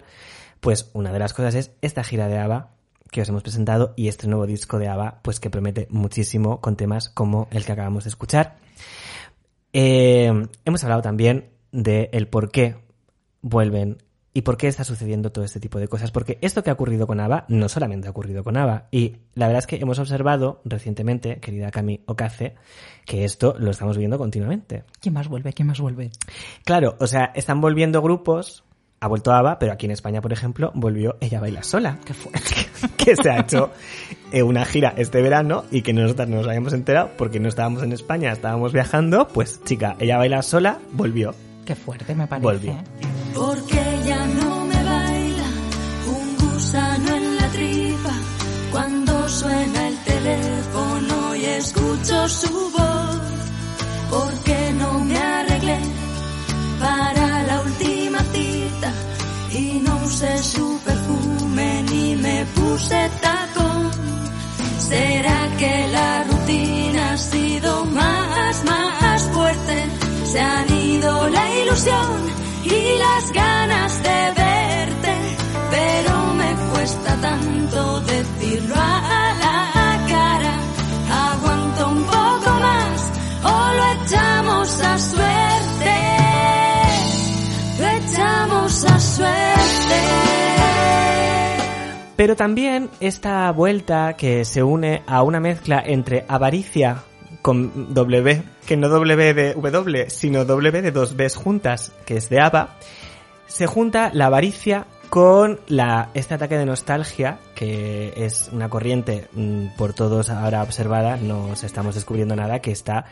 [0.59, 2.71] pues una de las cosas es esta gira de ABBA
[3.11, 6.77] que os hemos presentado y este nuevo disco de ABBA, pues que promete muchísimo con
[6.77, 8.55] temas como el que acabamos de escuchar.
[9.73, 12.75] Eh, hemos hablado también de el por qué
[13.41, 13.97] vuelven
[14.33, 16.11] y por qué está sucediendo todo este tipo de cosas.
[16.11, 18.87] Porque esto que ha ocurrido con ABBA no solamente ha ocurrido con ABBA.
[18.91, 22.55] Y la verdad es que hemos observado recientemente, querida Cami Okace,
[23.05, 24.83] que esto lo estamos viendo continuamente.
[24.99, 25.53] ¿Quién más vuelve?
[25.53, 26.11] ¿Quién más vuelve?
[26.63, 28.63] Claro, o sea, están volviendo grupos,
[29.03, 31.97] ha vuelto ABBA, pero aquí en España, por ejemplo, volvió Ella Baila Sola.
[32.05, 32.53] Qué fuerte.
[32.97, 33.71] que se ha hecho
[34.31, 37.81] eh, una gira este verano y que nosotras no nos habíamos enterado porque no estábamos
[37.81, 41.33] en España, estábamos viajando, pues chica, ella baila sola, volvió.
[41.65, 42.45] Qué fuerte me parece.
[42.45, 42.75] Volvió.
[43.33, 45.47] Porque ya no me baila
[46.07, 48.13] un gusano en la tripa
[48.71, 53.21] cuando suena el teléfono y escucho su voz.
[54.11, 55.79] Porque no me arreglé
[56.79, 57.20] para
[60.21, 63.91] usé su perfume ni me puse tacón.
[64.77, 69.85] ¿Será que la rutina ha sido más, más fuerte?
[70.25, 72.17] Se han ido la ilusión
[72.63, 75.15] y las ganas de verte,
[75.71, 80.55] pero me cuesta tanto decirlo a la cara.
[81.31, 82.97] Aguanto un poco más
[83.43, 85.70] o lo echamos a suerte,
[92.21, 97.01] Pero también esta vuelta que se une a una mezcla entre avaricia
[97.41, 102.29] con W, que no W de W, sino W de dos Bs juntas, que es
[102.29, 102.77] de ABBA,
[103.47, 109.75] se junta la avaricia con la, este ataque de nostalgia, que es una corriente mm,
[109.75, 113.05] por todos ahora observada, no os estamos descubriendo nada, que está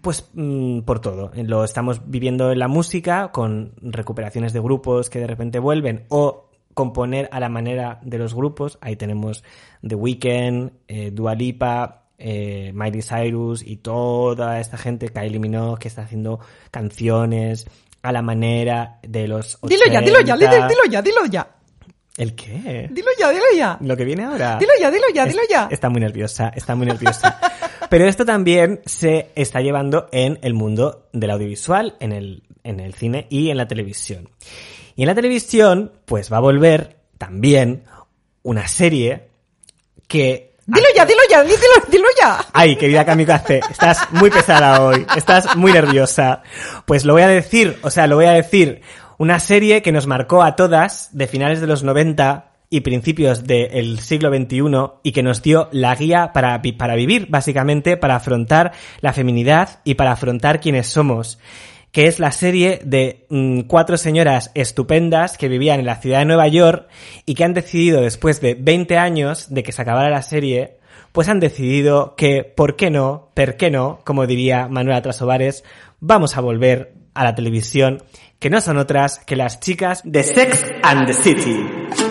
[0.00, 1.30] pues mm, por todo.
[1.34, 6.49] Lo estamos viviendo en la música, con recuperaciones de grupos que de repente vuelven o
[6.80, 8.78] componer a la manera de los grupos.
[8.80, 9.44] Ahí tenemos
[9.86, 15.88] The Weeknd, eh, Dua Lipa, eh, Miley Cyrus y toda esta gente, Kylie Minogue, que
[15.88, 16.40] está haciendo
[16.70, 17.66] canciones
[18.00, 19.68] a la manera de los 80.
[19.68, 21.48] Dilo ya, dilo ya, dilo, dilo ya, dilo ya.
[22.16, 22.88] ¿El qué?
[22.90, 23.76] Dilo ya, dilo ya.
[23.82, 24.56] Lo que viene ahora.
[24.56, 25.68] Dilo ya, dilo ya, dilo ya.
[25.70, 27.38] Está muy nerviosa, está muy nerviosa.
[27.90, 32.94] Pero esto también se está llevando en el mundo del audiovisual, en el, en el
[32.94, 34.30] cine y en la televisión.
[34.96, 37.84] Y en la televisión, pues va a volver también
[38.42, 39.28] una serie
[40.08, 40.56] que...
[40.66, 41.56] Dilo ya, dilo ya, dilo,
[41.90, 42.46] dilo ya.
[42.52, 46.42] Ay, querida Kamikaze, estás muy pesada hoy, estás muy nerviosa.
[46.86, 48.82] Pues lo voy a decir, o sea, lo voy a decir.
[49.18, 53.98] Una serie que nos marcó a todas de finales de los 90 y principios del
[53.98, 59.12] siglo XXI y que nos dio la guía para, para vivir, básicamente, para afrontar la
[59.12, 61.38] feminidad y para afrontar quiénes somos
[61.92, 66.24] que es la serie de mm, cuatro señoras estupendas que vivían en la ciudad de
[66.24, 66.88] Nueva York
[67.26, 70.78] y que han decidido, después de 20 años de que se acabara la serie,
[71.12, 73.30] pues han decidido que, ¿por qué no?
[73.34, 74.00] ¿Per qué no?
[74.04, 75.64] Como diría Manuela Trasovares,
[75.98, 78.02] vamos a volver a la televisión,
[78.38, 82.09] que no son otras que las chicas de Sex and the City.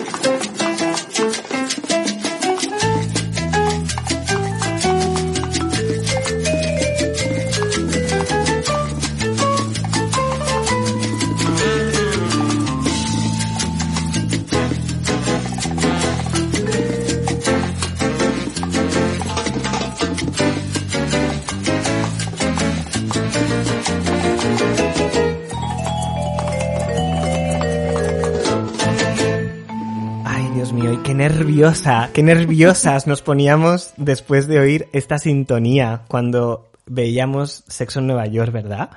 [31.20, 38.26] Nerviosa, qué nerviosas nos poníamos después de oír esta sintonía cuando veíamos Sexo en Nueva
[38.26, 38.88] York, ¿verdad?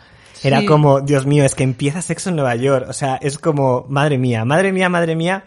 [0.42, 0.66] Era Sí.
[0.66, 2.86] como, Dios mío, es que empieza Sexo en Nueva York.
[2.88, 5.44] O sea, es como, madre mía, madre mía, madre mía,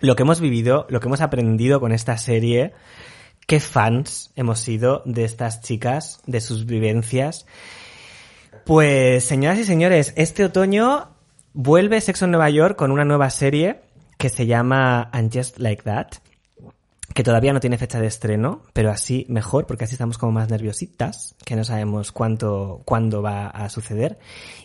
[0.00, 2.74] lo que hemos vivido, lo que hemos aprendido con esta serie.
[3.46, 7.46] Qué fans hemos sido de estas chicas, de sus vivencias.
[8.66, 11.08] Pues, señoras y señores, este otoño
[11.54, 13.83] vuelve Sexo en Nueva York con una nueva serie
[14.18, 16.08] que se llama And Just Like That,
[17.14, 20.50] que todavía no tiene fecha de estreno, pero así mejor, porque así estamos como más
[20.50, 24.18] nerviositas, que no sabemos cuánto, cuándo va a suceder.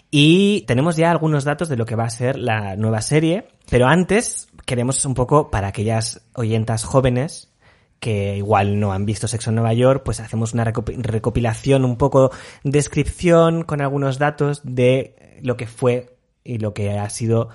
[0.10, 3.88] Y tenemos ya algunos datos de lo que va a ser la nueva serie, pero
[3.88, 7.52] antes queremos un poco, para aquellas oyentas jóvenes,
[8.00, 11.98] que igual no han visto Sexo en Nueva York, pues hacemos una recopi- recopilación, un
[11.98, 12.32] poco
[12.64, 17.50] descripción con algunos datos de lo que fue y lo que ha sido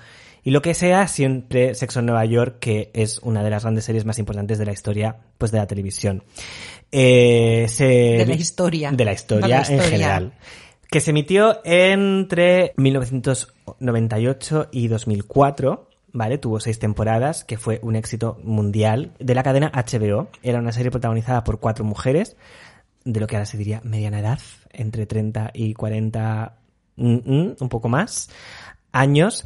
[0.45, 3.83] y lo que sea siempre Sexo en Nueva York, que es una de las grandes
[3.83, 6.23] series más importantes de la historia, pues de la televisión.
[6.91, 8.91] Eh, se- De la historia.
[8.91, 9.83] De la historia, De la en historia.
[9.89, 10.33] general.
[10.89, 15.89] Que se emitió entre 1998 y 2004.
[16.17, 16.37] ¿Vale?
[16.37, 20.29] Tuvo seis temporadas, que fue un éxito mundial de la cadena HBO.
[20.43, 22.37] Era una serie protagonizada por cuatro mujeres,
[23.03, 24.39] de lo que ahora se diría mediana edad,
[24.71, 26.55] entre 30 y 40,
[26.95, 28.29] mm, mm, un poco más,
[28.93, 29.45] años,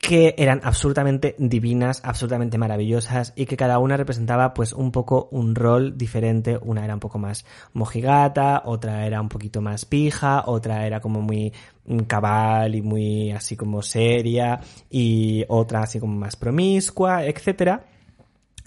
[0.00, 5.54] que eran absolutamente divinas, absolutamente maravillosas y que cada una representaba pues un poco un
[5.54, 6.58] rol diferente.
[6.62, 11.20] Una era un poco más mojigata, otra era un poquito más pija, otra era como
[11.20, 11.52] muy
[11.84, 17.84] mm, cabal y muy así como seria y otra así como más promiscua, etcétera.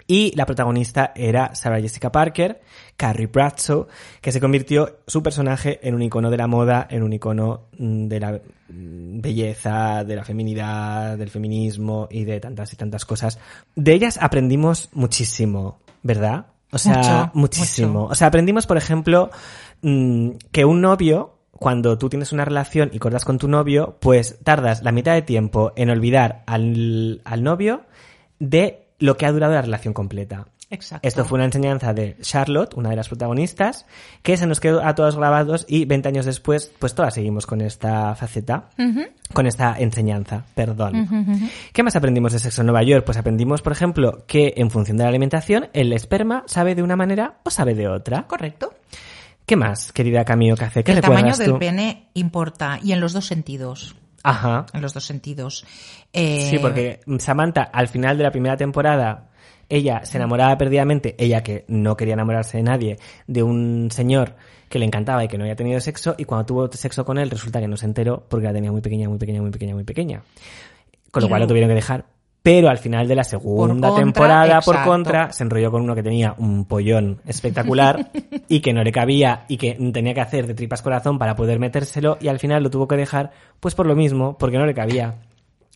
[0.05, 2.61] Y la protagonista era Sarah Jessica Parker,
[2.97, 3.87] Carrie Bradshaw,
[4.21, 8.07] que se convirtió su personaje en un icono de la moda, en un icono mm,
[8.07, 13.39] de la mm, belleza, de la feminidad, del feminismo y de tantas y tantas cosas.
[13.75, 16.47] De ellas aprendimos muchísimo, ¿verdad?
[16.71, 18.01] O sea, Mucho, muchísimo.
[18.01, 18.11] mucho.
[18.11, 19.29] O sea, aprendimos, por ejemplo,
[19.81, 24.39] mm, que un novio, cuando tú tienes una relación y cortas con tu novio, pues
[24.43, 27.83] tardas la mitad de tiempo en olvidar al, al novio
[28.39, 30.47] de lo que ha durado la relación completa.
[30.73, 31.07] Exacto.
[31.07, 33.85] Esto fue una enseñanza de Charlotte, una de las protagonistas,
[34.23, 37.61] que se nos quedó a todos grabados y 20 años después, pues todas seguimos con
[37.61, 38.69] esta faceta,
[39.33, 41.51] con esta enseñanza, perdón.
[41.71, 43.05] ¿Qué más aprendimos de sexo en Nueva York?
[43.05, 46.95] Pues aprendimos, por ejemplo, que en función de la alimentación, el esperma sabe de una
[46.95, 48.25] manera o sabe de otra.
[48.27, 48.73] Correcto.
[49.45, 50.83] ¿Qué más, querida Camilo Café?
[50.83, 51.59] ¿Qué el tamaño del tú?
[51.59, 53.95] pene importa y en los dos sentidos.
[54.23, 54.65] Ajá.
[54.73, 55.65] En los dos sentidos.
[56.13, 59.29] Eh, Sí, porque Samantha, al final de la primera temporada,
[59.75, 64.35] ella se enamoraba perdidamente, ella que no quería enamorarse de nadie, de un señor
[64.69, 67.29] que le encantaba y que no había tenido sexo, y cuando tuvo sexo con él,
[67.29, 69.83] resulta que no se enteró porque la tenía muy pequeña, muy pequeña, muy pequeña, muy
[69.83, 70.21] pequeña.
[71.11, 72.05] Con lo cual lo tuvieron que dejar.
[72.43, 76.03] Pero al final de la segunda contra, temporada, por contra, se enrolló con uno que
[76.03, 78.11] tenía un pollón espectacular
[78.49, 81.57] y que no le cabía y que tenía que hacer de tripas corazón para poder
[81.57, 84.73] metérselo y al final lo tuvo que dejar, pues por lo mismo, porque no le
[84.73, 85.15] cabía.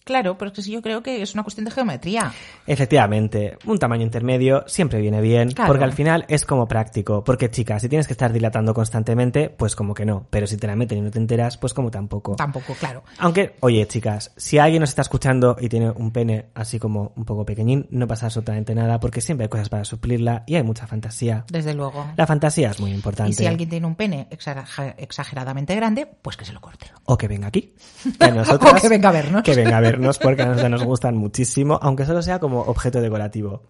[0.07, 2.31] Claro, pero es que sí, yo creo que es una cuestión de geometría.
[2.65, 5.67] Efectivamente, un tamaño intermedio siempre viene bien, Claro.
[5.67, 7.23] porque al final es como práctico.
[7.25, 10.25] Porque, chicas, si tienes que estar dilatando constantemente, pues como que no.
[10.29, 12.35] Pero si te la meten y no te enteras, pues como tampoco.
[12.37, 13.03] Tampoco, claro.
[13.19, 17.25] Aunque, oye, chicas, si alguien nos está escuchando y tiene un pene así como un
[17.25, 20.87] poco pequeñín, no pasa absolutamente nada, porque siempre hay cosas para suplirla y hay mucha
[20.87, 21.43] fantasía.
[21.51, 22.05] Desde luego.
[22.15, 23.31] La fantasía es muy importante.
[23.31, 26.87] Y si alguien tiene un pene exager- exageradamente grande, pues que se lo corte.
[27.05, 27.73] O que venga aquí.
[28.19, 29.41] Que nosotras- O que venga a vernos.
[29.43, 29.81] Que venga a
[30.21, 33.63] porque a nosotros nos gustan muchísimo, aunque solo sea como objeto decorativo.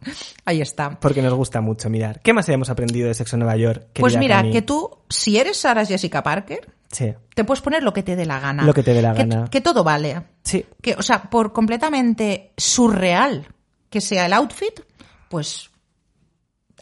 [0.46, 1.00] Ahí está.
[1.00, 2.22] Porque nos gusta mucho mirar.
[2.22, 3.88] ¿Qué más hemos aprendido de Sexo en Nueva York?
[3.94, 7.14] Pues mira, que tú, si eres Sarah Jessica Parker, Sí.
[7.36, 8.64] te puedes poner lo que te dé la gana.
[8.64, 9.48] Lo que te dé la Que- gana.
[9.50, 10.24] Que todo vale.
[10.44, 10.66] Sí.
[10.82, 13.46] Que, o sea, por completamente surreal
[13.90, 14.80] que sea el outfit,
[15.30, 15.70] pues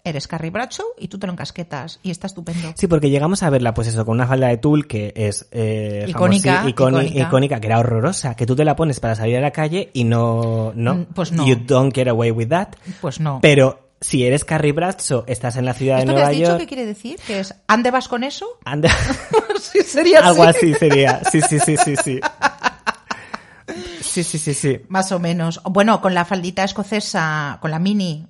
[0.05, 2.73] eres Carrie Bradshaw y tú te lo encasquetas y está estupendo.
[2.77, 6.05] Sí, porque llegamos a verla, pues eso, con una falda de tul que es eh,
[6.07, 7.19] Icónica, iconi- icónica.
[7.23, 10.03] icónica, que era horrorosa, que tú te la pones para salir a la calle y
[10.05, 11.45] no, no, Mm, pues no.
[11.45, 12.69] You don't get away with that.
[13.01, 13.39] Pues no.
[13.41, 16.47] Pero si eres Carrie Bradshaw, estás en la ciudad de ¿Esto que Nueva has dicho
[16.49, 16.59] York.
[16.59, 17.19] qué quiere decir?
[17.25, 18.45] ¿Que es ¿ande vas con eso?
[18.63, 18.89] anda-
[19.59, 21.21] sí, sería Algo así sería.
[21.31, 22.19] Sí, sí, sí, sí, sí.
[24.01, 24.79] Sí, sí, sí, sí.
[24.89, 25.61] Más o menos.
[25.65, 28.25] Bueno, con la faldita escocesa, con la mini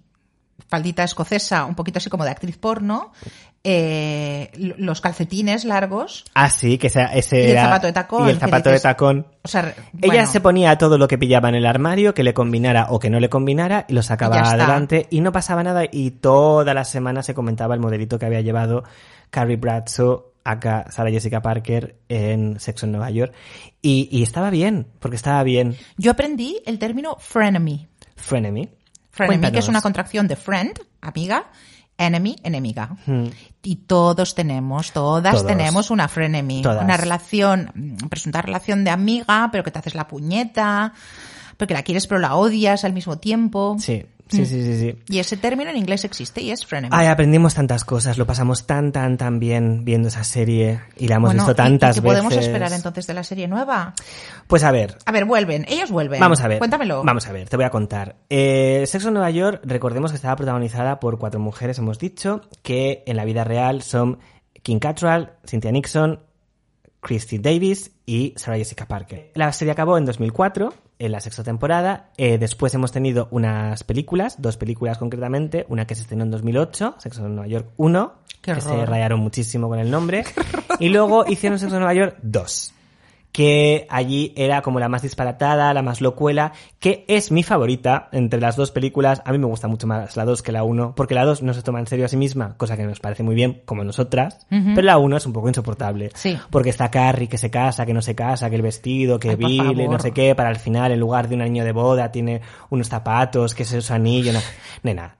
[0.67, 3.11] faldita escocesa, un poquito así como de actriz porno,
[3.63, 8.27] eh, los calcetines largos, Ah, sí, que sea ese Y el era- zapato de tacón,
[8.27, 9.27] Y el zapato de tacón.
[9.43, 12.87] o sea, Ella se ponía todo lo que pillaba en el armario, que le combinara
[12.91, 14.55] o que no le combinara, y lo sacaba Y ya está.
[14.55, 15.83] adelante y no pasaba nada.
[15.91, 18.83] Y toda la semana se comentaba el modelito que había llevado
[19.31, 23.33] Carrie Bradshaw, acá Sarah Jessica Parker, en Sexo en Nueva York.
[23.81, 25.75] Y, y estaba bien, porque estaba bien.
[25.97, 27.87] yo aprendí el término frenemy.
[28.15, 28.69] Frenemy.
[29.16, 29.63] Frenemy, que Cuéntanos.
[29.66, 31.45] es una contracción de friend, amiga,
[31.97, 32.97] enemy, enemiga.
[33.05, 33.28] Hmm.
[33.63, 35.47] Y todos tenemos, todas Todos.
[35.47, 36.61] tenemos una frenemy.
[36.61, 36.84] Todas.
[36.84, 40.93] Una relación, mm, presunta relación de amiga, pero que te haces la puñeta,
[41.57, 43.75] porque la quieres pero la odias al mismo tiempo.
[43.79, 44.45] Sí, sí, Mm.
[44.45, 44.95] sí, sí, sí.
[45.09, 46.89] Y ese término en inglés existe y es frenemy.
[46.95, 51.15] Ay, aprendimos tantas cosas, lo pasamos tan, tan, tan bien viendo esa serie y la
[51.17, 52.21] hemos Bueno, visto ¿y- tantas ¿y qué veces.
[52.23, 53.93] podemos esperar entonces de la serie nueva?
[54.47, 56.19] Pues a ver, A ver, vuelven, ellos vuelven.
[56.19, 56.57] Vamos a ver.
[56.59, 57.03] Cuéntamelo.
[57.03, 58.15] Vamos a ver, te voy a contar.
[58.29, 63.03] Eh, Sexo en Nueva York, recordemos que estaba protagonizada por cuatro mujeres, hemos dicho, que
[63.05, 64.19] en la vida real son
[64.63, 66.19] Kim Cattrall, Cynthia Nixon,
[67.01, 69.31] Christy Davis y Sarah Jessica Parker.
[69.35, 72.09] La serie acabó en 2004, en la sexta temporada.
[72.17, 76.95] Eh, después hemos tenido unas películas, dos películas concretamente, una que se estrenó en 2008,
[76.99, 80.23] Sexo en Nueva York 1, Qué que se rayaron muchísimo con el nombre,
[80.79, 82.74] y luego hicieron Sexo en Nueva York 2
[83.36, 88.39] que allí era como la más disparatada, la más locuela, que es mi favorita entre
[88.39, 89.21] las dos películas.
[89.25, 91.53] A mí me gusta mucho más la 2 que la 1, porque la 2 no
[91.53, 94.47] se toma en serio a sí misma, cosa que nos parece muy bien, como nosotras,
[94.49, 96.11] pero la 1 es un poco insoportable.
[96.13, 96.38] Sí.
[96.49, 99.36] Porque está Carrie que se casa, que no se casa, que el vestido, que Ay,
[99.36, 102.13] por Billy, no sé qué, para el final, en lugar de un anillo de boda,
[102.13, 104.31] tiene unos zapatos, que es su anillo.
[104.31, 104.39] no-
[104.83, 105.17] Nena,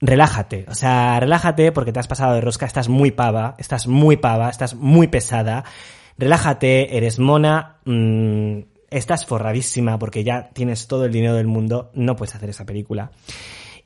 [0.00, 4.16] relájate, o sea, relájate porque te has pasado de rosca, estás muy pava, estás muy
[4.16, 5.62] pava, estás muy pesada.
[6.18, 8.60] Relájate, eres mona, mm,
[8.90, 13.10] estás forradísima porque ya tienes todo el dinero del mundo, no puedes hacer esa película.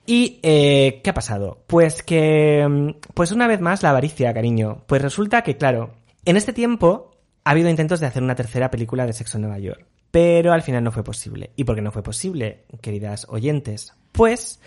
[0.06, 1.62] Y, eh, ¿qué ha pasado?
[1.66, 4.82] Pues que, mm, pues una vez más la avaricia, cariño.
[4.86, 5.90] Pues resulta que, claro,
[6.24, 7.10] en este tiempo
[7.44, 9.86] ha habido intentos de hacer una tercera película de Sexo en Nueva York.
[10.10, 11.50] Pero al final no fue posible.
[11.56, 13.94] ¿Y por qué no fue posible, queridas oyentes?
[14.10, 14.60] Pues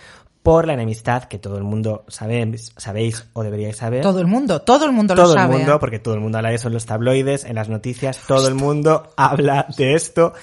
[0.43, 4.01] por la enemistad que todo el mundo sabéis, sabéis o deberíais saber.
[4.03, 5.57] Todo el mundo, todo el mundo Todo lo el sabe.
[5.57, 8.47] mundo, porque todo el mundo habla de eso en los tabloides, en las noticias, todo
[8.49, 10.33] el mundo habla de esto.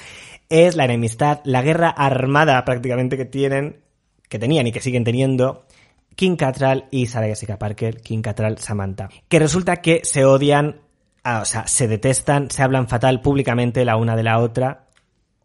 [0.48, 3.82] Es la enemistad, la guerra armada prácticamente que tienen,
[4.28, 5.64] que tenían y que siguen teniendo,
[6.16, 9.10] Kim Cattrall y Sarah Jessica Parker, Kim Cattrall, Samantha.
[9.28, 10.80] Que resulta que se odian,
[11.24, 14.86] ah, o sea, se detestan, se hablan fatal públicamente la una de la otra.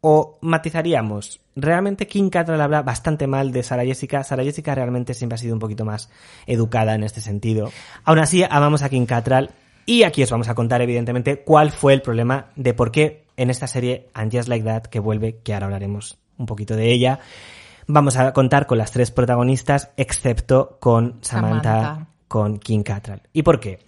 [0.07, 4.23] O matizaríamos, realmente Kim Cattrall habla bastante mal de Sarah Jessica.
[4.23, 6.11] Sarah Jessica realmente siempre ha sido un poquito más
[6.45, 7.71] educada en este sentido.
[8.03, 9.49] Aún así, amamos a Kim Cattrall
[9.83, 13.49] y aquí os vamos a contar evidentemente cuál fue el problema de por qué en
[13.49, 17.17] esta serie And Just Like That, que vuelve, que ahora hablaremos un poquito de ella,
[17.87, 22.07] vamos a contar con las tres protagonistas, excepto con Samantha, Samantha.
[22.27, 23.23] con Kim Cattrall.
[23.33, 23.79] ¿Y por qué?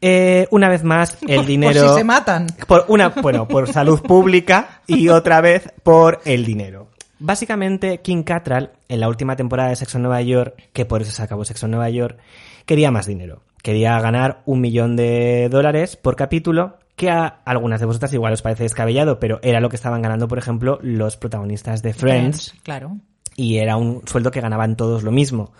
[0.00, 1.88] Eh, una vez más, el Por dinero...
[1.88, 2.46] si se matan.
[2.66, 6.88] Por una, bueno, por salud pública y otra vez por el dinero.
[7.18, 11.10] Básicamente, Kim Cattrall, en la última temporada de Sexo en Nueva York, que por eso
[11.10, 12.16] se acabó Sexo en Nueva York,
[12.64, 13.42] quería más dinero.
[13.60, 18.42] Quería ganar un millón de dólares por capítulo, que a algunas de vosotras igual os
[18.42, 22.98] parece descabellado, pero era lo que estaban ganando, por ejemplo, los protagonistas de Friends, Claro.
[23.34, 25.52] y era un sueldo que ganaban todos lo mismo.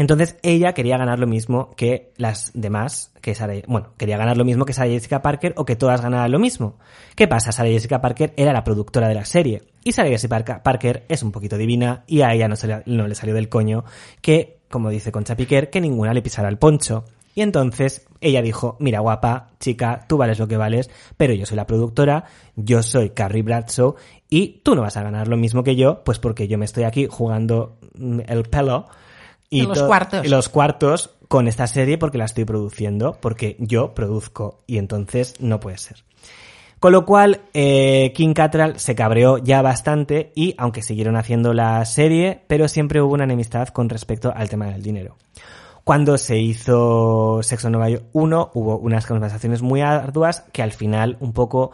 [0.00, 4.46] Entonces ella quería ganar lo mismo que las demás, que Sarah, bueno, quería ganar lo
[4.46, 6.78] mismo que Sarah Jessica Parker o que todas ganaran lo mismo.
[7.14, 7.52] ¿Qué pasa?
[7.52, 11.32] Sarah Jessica Parker era la productora de la serie y Sarah Jessica Parker- es un
[11.32, 13.84] poquito divina y a ella no, se le, no le salió del coño
[14.22, 17.04] que, como dice Concha Piquer, que ninguna le pisara el poncho.
[17.34, 20.88] Y entonces ella dijo, mira guapa, chica, tú vales lo que vales,
[21.18, 22.24] pero yo soy la productora,
[22.56, 23.96] yo soy Carrie Bradshaw
[24.30, 26.84] y tú no vas a ganar lo mismo que yo, pues porque yo me estoy
[26.84, 27.76] aquí jugando
[28.26, 28.86] el pelo
[29.50, 30.26] y los to- cuartos.
[30.28, 35.60] los cuartos con esta serie porque la estoy produciendo, porque yo produzco y entonces no
[35.60, 36.04] puede ser.
[36.78, 41.84] Con lo cual, eh, King Cattrall se cabreó ya bastante y, aunque siguieron haciendo la
[41.84, 45.16] serie, pero siempre hubo una enemistad con respecto al tema del dinero.
[45.84, 50.72] Cuando se hizo Sexo en Nueva York 1, hubo unas conversaciones muy arduas que al
[50.72, 51.70] final, un poco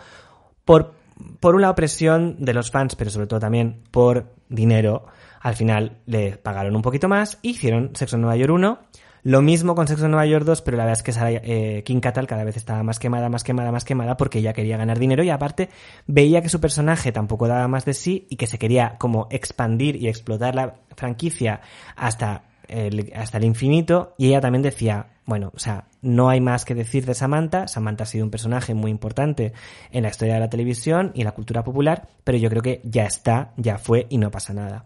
[0.64, 0.94] por,
[1.38, 5.06] por una opresión de los fans, pero sobre todo también por dinero,
[5.40, 8.78] al final le pagaron un poquito más y hicieron Sexo en Nueva York 1.
[9.22, 11.82] Lo mismo con Sexo en Nueva York 2, pero la verdad es que Sarah- eh,
[11.84, 15.24] Kim cada vez estaba más quemada, más quemada, más quemada porque ella quería ganar dinero
[15.24, 15.68] y aparte
[16.06, 19.96] veía que su personaje tampoco daba más de sí y que se quería como expandir
[19.96, 21.60] y explotar la franquicia
[21.96, 26.64] hasta el, hasta el infinito y ella también decía, bueno, o sea, no hay más
[26.64, 29.52] que decir de Samantha, Samantha ha sido un personaje muy importante
[29.90, 32.80] en la historia de la televisión y en la cultura popular, pero yo creo que
[32.84, 34.84] ya está, ya fue y no pasa nada.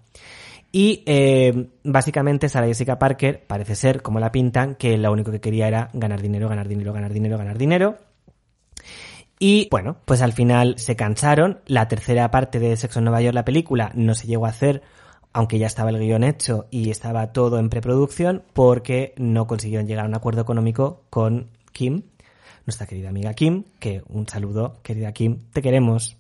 [0.73, 5.41] Y eh, básicamente Sarah Jessica Parker parece ser, como la pintan, que lo único que
[5.41, 7.99] quería era ganar dinero, ganar dinero, ganar dinero, ganar dinero.
[9.39, 11.61] Y bueno, pues al final se cansaron.
[11.67, 14.83] La tercera parte de Sexo en Nueva York, la película, no se llegó a hacer,
[15.33, 20.05] aunque ya estaba el guion hecho y estaba todo en preproducción, porque no consiguieron llegar
[20.05, 22.03] a un acuerdo económico con Kim,
[22.67, 26.17] nuestra querida amiga Kim, que un saludo, querida Kim, te queremos.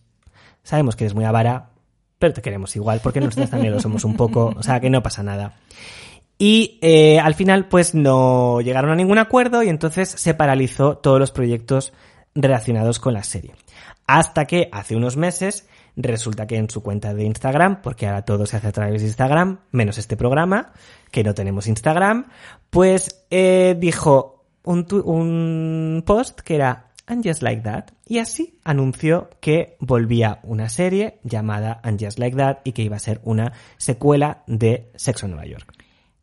[0.62, 1.70] Sabemos que eres muy avara,
[2.20, 5.02] pero te queremos igual, porque nosotros también lo somos un poco, o sea que no
[5.02, 5.54] pasa nada.
[6.38, 11.18] Y eh, al final, pues no llegaron a ningún acuerdo y entonces se paralizó todos
[11.18, 11.92] los proyectos
[12.34, 13.54] relacionados con la serie.
[14.06, 15.66] Hasta que hace unos meses
[15.96, 19.08] resulta que en su cuenta de Instagram, porque ahora todo se hace a través de
[19.08, 20.72] Instagram, menos este programa,
[21.10, 22.26] que no tenemos Instagram,
[22.68, 29.30] pues eh, dijo un, un post que era And Just Like That, y así anunció
[29.40, 33.52] que volvía una serie llamada And Just Like That y que iba a ser una
[33.78, 35.74] secuela de Sexo en Nueva York.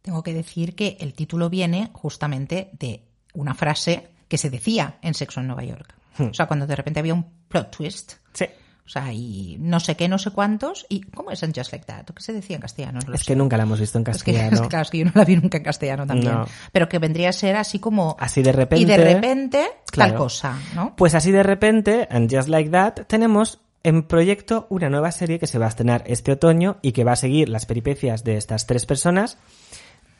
[0.02, 5.14] Tengo que decir que el título viene justamente de una frase que se decía en
[5.14, 5.94] Sexo en Nueva York.
[6.18, 6.30] Hmm.
[6.30, 8.14] O sea, cuando de repente había un plot twist.
[8.32, 8.46] Sí.
[8.88, 10.86] O sea, y no sé qué, no sé cuántos.
[10.88, 12.06] ¿Y cómo es en Just Like That?
[12.06, 13.00] ¿Qué se decía en castellano?
[13.06, 13.26] No Es sé.
[13.28, 14.56] que nunca la hemos visto en castellano.
[14.56, 16.32] es que, claro, es que yo no la vi nunca en castellano también.
[16.32, 16.46] No.
[16.72, 18.16] Pero que vendría a ser así como...
[18.18, 18.82] Así de repente.
[18.82, 20.96] Y de repente, tal cosa, ¿no?
[20.96, 25.48] Pues así de repente, and just like that, tenemos en proyecto una nueva serie que
[25.48, 28.68] se va a estrenar este otoño y que va a seguir las peripecias de estas
[28.68, 29.38] tres personas,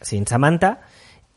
[0.02, 0.82] sin Samantha,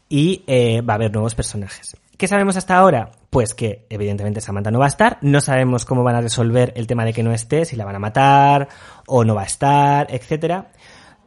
[0.08, 1.96] y eh, va a haber nuevos personajes.
[2.20, 3.12] ¿Qué sabemos hasta ahora?
[3.30, 6.86] Pues que evidentemente Samantha no va a estar, no sabemos cómo van a resolver el
[6.86, 8.68] tema de que no esté, si la van a matar
[9.06, 10.70] o no va a estar, etcétera.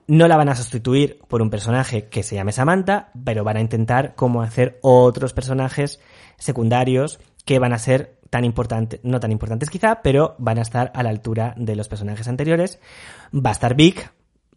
[0.06, 3.62] No la van a sustituir por un personaje que se llame Samantha, pero van a
[3.62, 6.00] intentar cómo hacer otros personajes
[6.38, 10.92] secundarios que van a ser tan importantes, no tan importantes quizá, pero van a estar
[10.94, 12.78] a la altura de los personajes anteriores.
[13.34, 14.14] Va a estar Vic,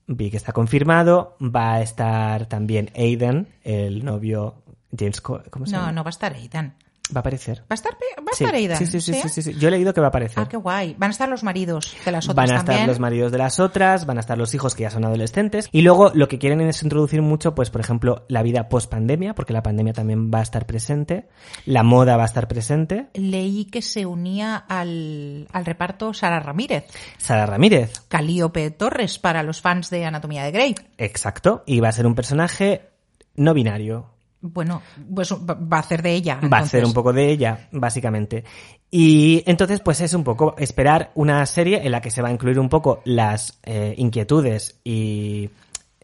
[0.07, 4.66] Vic está confirmado, va a estar también Aiden, el novio
[4.99, 5.93] James, Co- ¿cómo se No, llama?
[5.93, 6.75] no va a estar Aidan.
[7.15, 7.61] Va a aparecer.
[7.61, 8.79] ¿Va a estar, va a Sí, estar Aidan?
[8.79, 9.55] sí, sí, sí, sí, sí, sí.
[9.61, 10.43] Yo he leído que va a aparecer.
[10.43, 10.97] Ah, qué guay.
[10.99, 12.89] Van a estar los maridos de las otras Van a estar también.
[12.89, 15.69] los maridos de las otras, van a estar los hijos que ya son adolescentes.
[15.71, 19.37] Y luego lo que quieren es introducir mucho, pues, por ejemplo, la vida post pandemia,
[19.37, 21.29] porque la pandemia también va a estar presente.
[21.65, 23.07] La moda va a estar presente.
[23.15, 26.87] Leí que se unía al, al reparto Sara Ramírez.
[27.19, 30.75] Sara Ramírez, Calíope Torres para los fans de Anatomía de Grey.
[30.99, 31.63] exacto.
[31.67, 32.89] Y va a ser un personaje
[33.37, 34.11] no binario.
[34.53, 34.83] Bueno,
[35.15, 36.41] pues va a hacer de ella.
[36.53, 38.45] Va a hacer un poco de ella, básicamente.
[38.91, 42.33] Y entonces, pues es un poco esperar una serie en la que se va a
[42.33, 45.51] incluir un poco las eh, inquietudes y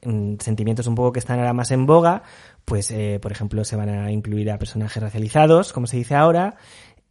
[0.04, 2.22] mm, sentimientos un poco que están ahora más en boga.
[2.64, 6.56] Pues, eh, por ejemplo, se van a incluir a personajes racializados, como se dice ahora,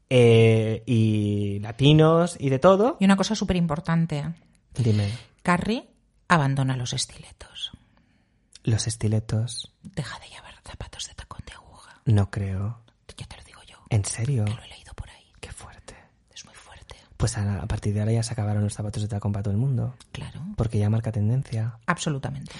[0.09, 2.97] eh, y latinos y de todo.
[2.99, 4.25] Y una cosa súper importante.
[4.77, 5.09] Dime,
[5.41, 5.87] Carrie
[6.27, 7.71] abandona los estiletos.
[8.63, 12.01] los estiletos, Deja de llevar zapatos de tacón de aguja.
[12.05, 12.79] no creo.
[13.17, 13.77] Ya te lo digo yo.
[13.89, 14.45] ¿En serio?
[14.45, 15.25] Que lo he leído por ahí.
[15.39, 15.95] Qué fuerte.
[16.33, 16.95] Es muy fuerte.
[17.17, 19.53] Pues a, a partir de ahora ya se acabaron los zapatos de tacón para todo
[19.53, 19.95] el mundo.
[20.11, 20.41] Claro.
[20.55, 21.77] Porque ya marca tendencia.
[21.85, 22.51] Absolutamente.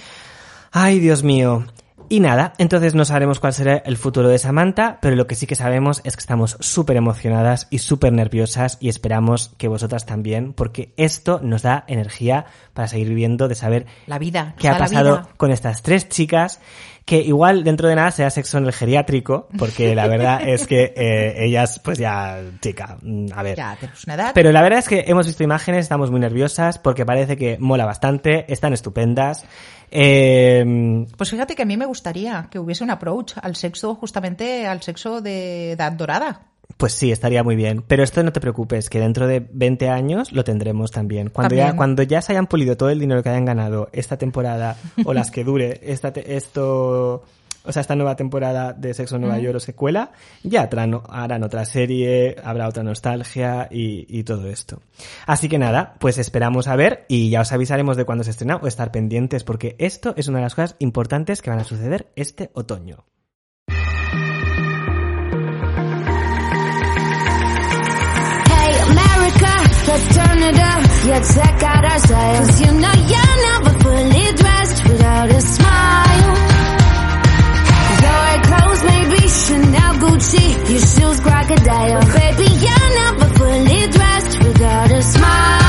[0.72, 1.66] Ay, Dios mío.
[2.10, 5.48] Y nada, entonces no sabremos cuál será el futuro de Samantha, pero lo que sí
[5.48, 10.54] que sabemos es que estamos súper emocionadas y súper nerviosas y esperamos que vosotras también,
[10.54, 14.56] porque esto nos da energía para seguir viviendo, de saber La vida.
[14.58, 16.60] qué ha pasado con estas tres chicas,
[17.06, 20.94] que igual dentro de nada sea sexo en el geriátrico, porque la verdad es que
[20.96, 23.58] eh, ellas, pues ya, chica, mm, a ver.
[23.58, 24.32] Ya, tenemos una edad.
[24.34, 27.86] Pero la verdad es que hemos visto imágenes, estamos muy nerviosas, porque parece que mola
[27.86, 29.46] bastante, están estupendas.
[29.92, 34.66] Eh, Pues fíjate que a mí me gustaría que hubiese un approach al sexo, justamente
[34.66, 36.48] al sexo de edad dorada.
[36.78, 37.84] Pues sí, estaría muy bien.
[37.86, 41.30] Pero esto no te preocupes, que dentro de 20 años lo tendremos también.
[41.30, 44.78] Cuando, Ya, cuando ya se hayan pulido todo el dinero que hayan ganado esta temporada
[45.06, 47.24] o las que dure esta te- esto,
[47.64, 50.12] o sea, esta nueva temporada de Sexo en Nueva York o secuela,
[50.44, 54.82] ya traen- harán otra serie, habrá otra nostalgia y, y todo esto.
[55.26, 58.58] Así que nada, pues esperamos a ver y ya os avisaremos de cuándo se estrena
[58.58, 62.12] o estar pendientes porque esto es una de las cosas importantes que van a suceder
[62.16, 63.06] este otoño.
[68.54, 69.54] Hey America,
[69.88, 70.82] let's turn it up.
[71.08, 72.46] Yeah, check out our style.
[72.46, 76.51] Cause you know you're never fully dressed without a smile.
[79.32, 82.02] Chanel, Gucci, your shoes crocodile.
[82.14, 85.61] Baby, you're never fully dressed without a smile.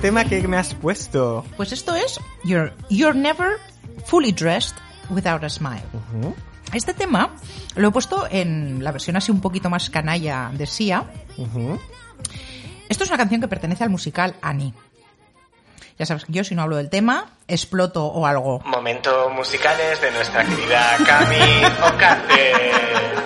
[0.00, 1.44] Tema que me has puesto?
[1.56, 3.58] Pues esto es You're, you're Never
[4.06, 4.76] Fully Dressed
[5.10, 5.82] Without a Smile.
[6.72, 7.34] Este tema
[7.74, 11.04] lo he puesto en la versión así un poquito más canalla de Sia.
[12.88, 14.72] Esto es una canción que pertenece al musical Annie.
[15.98, 18.60] Ya sabes que yo si no hablo del tema, exploto o algo.
[18.60, 23.17] Momentos musicales de nuestra querida Cami Ocate.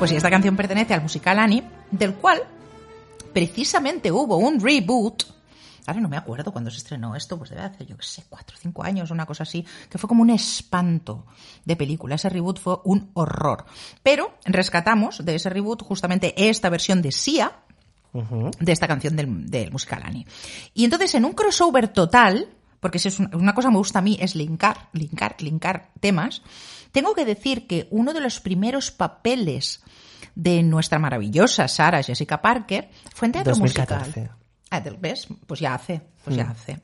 [0.00, 2.40] Pues sí, esta canción pertenece al musical Annie, del cual
[3.34, 5.24] precisamente hubo un reboot.
[5.84, 8.56] Ahora no me acuerdo cuándo se estrenó esto, pues debe hacer, yo qué sé, cuatro
[8.56, 11.26] o cinco años, una cosa así, que fue como un espanto
[11.66, 12.14] de película.
[12.14, 13.66] Ese reboot fue un horror.
[14.02, 17.58] Pero rescatamos de ese reboot justamente esta versión de Sia,
[18.58, 20.26] de esta canción del, del musical Annie.
[20.72, 22.48] Y entonces en un crossover total,
[22.80, 25.90] porque si es una, una cosa que me gusta a mí es linkar, linkar, linkar
[26.00, 26.40] temas,
[26.92, 29.82] tengo que decir que uno de los primeros papeles
[30.34, 34.06] de nuestra maravillosa Sarah Jessica Parker fue en teatro 2014.
[34.06, 34.36] musical.
[34.70, 35.26] Ah, ¿te- ¿ves?
[35.46, 36.80] Pues ya hace, pues ya hace.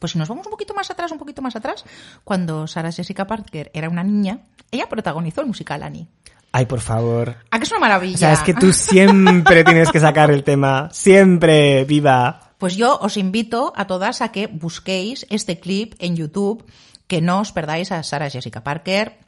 [0.00, 1.84] Pues si nos vamos un poquito más atrás, un poquito más atrás,
[2.24, 6.08] cuando Sarah Jessica Parker era una niña, ella protagonizó el musical Annie.
[6.52, 7.36] Ay, por favor.
[7.50, 8.14] ¿A que es una maravilla?
[8.16, 10.88] O sea, es que tú siempre tienes que sacar el tema.
[10.92, 12.54] Siempre, viva.
[12.58, 16.64] Pues yo os invito a todas a que busquéis este clip en YouTube,
[17.06, 19.18] que no os perdáis a Sarah Jessica Parker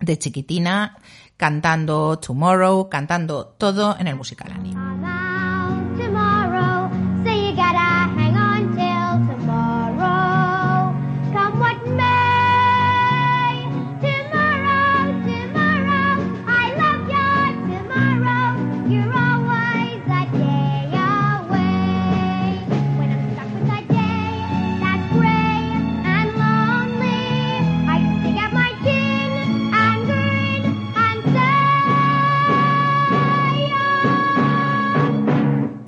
[0.00, 0.98] de chiquitina
[1.36, 5.15] cantando Tomorrow, cantando todo en el musical Annie.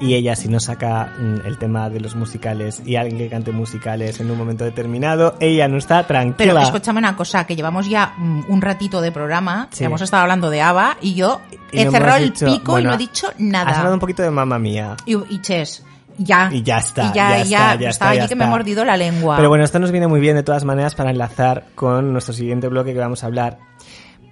[0.09, 3.53] Y ella, si no saca mm, el tema de los musicales y alguien que cante
[3.53, 6.37] musicales en un momento determinado, ella no está tranquila.
[6.55, 9.85] Pero escúchame una cosa, que llevamos ya mm, un ratito de programa, Sí.
[9.85, 11.41] hemos estado hablando de ABBA y yo
[11.73, 13.95] Y he no cerrado el dicho- pico bueno, y no he dicho Has hablado nada.
[13.95, 14.97] un poquito de mamá mía.
[15.07, 15.85] Y, y Ches,
[16.17, 16.49] ya.
[16.53, 18.85] Y ya está, Y ya, ya ya, está, ya estaba allí que me he mordido
[18.85, 19.37] la lengua.
[19.37, 22.69] Pero bueno, esto nos viene muy bien de todas maneras para enlazar con nuestro siguiente
[22.69, 23.59] bloque que vamos a hablar.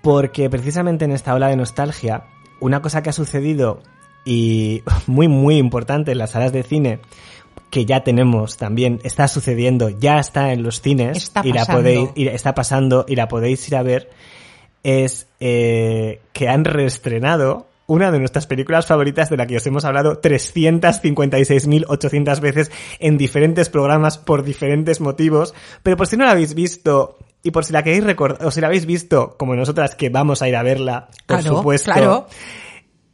[0.02, 2.24] Porque precisamente en esta ola de nostalgia,
[2.60, 3.82] una cosa que ha sucedido
[4.26, 6.98] y muy, muy importante en las salas de cine,
[7.70, 11.78] que ya tenemos también, está sucediendo, ya está en los cines Está y la pasando.
[11.80, 14.10] podéis, y está pasando y la podéis ir a ver,
[14.82, 19.84] es eh, que han reestrenado una de nuestras películas favoritas de la que os hemos
[19.84, 26.54] hablado 356.800 veces en diferentes programas por diferentes motivos, pero por si no la habéis
[26.54, 30.08] visto y por si la queréis recordar, o si la habéis visto como nosotras que
[30.08, 32.26] vamos a ir a verla, por Claro, supuesto, claro.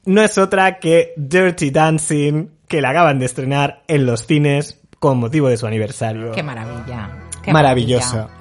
[0.05, 5.19] No es otra que Dirty Dancing, que la acaban de estrenar en los cines con
[5.19, 6.33] motivo de su aniversario.
[6.33, 7.11] Qué maravilla.
[7.43, 8.17] qué Maravilloso.
[8.17, 8.39] maravilla.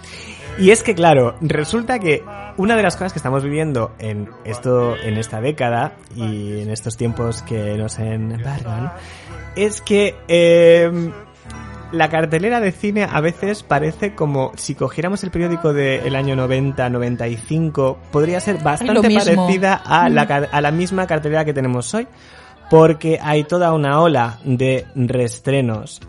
[0.59, 2.24] Y es que, claro, resulta que
[2.57, 6.97] una de las cosas que estamos viviendo en esto, en esta década y en estos
[6.97, 8.91] tiempos que nos embargan,
[9.55, 10.91] es que eh,
[11.92, 17.98] la cartelera de cine a veces parece como si cogiéramos el periódico del año 90-95,
[18.12, 22.08] podría ser bastante parecida a la, a la misma cartelera que tenemos hoy.
[22.70, 26.00] Porque hay toda una ola de reestrenos,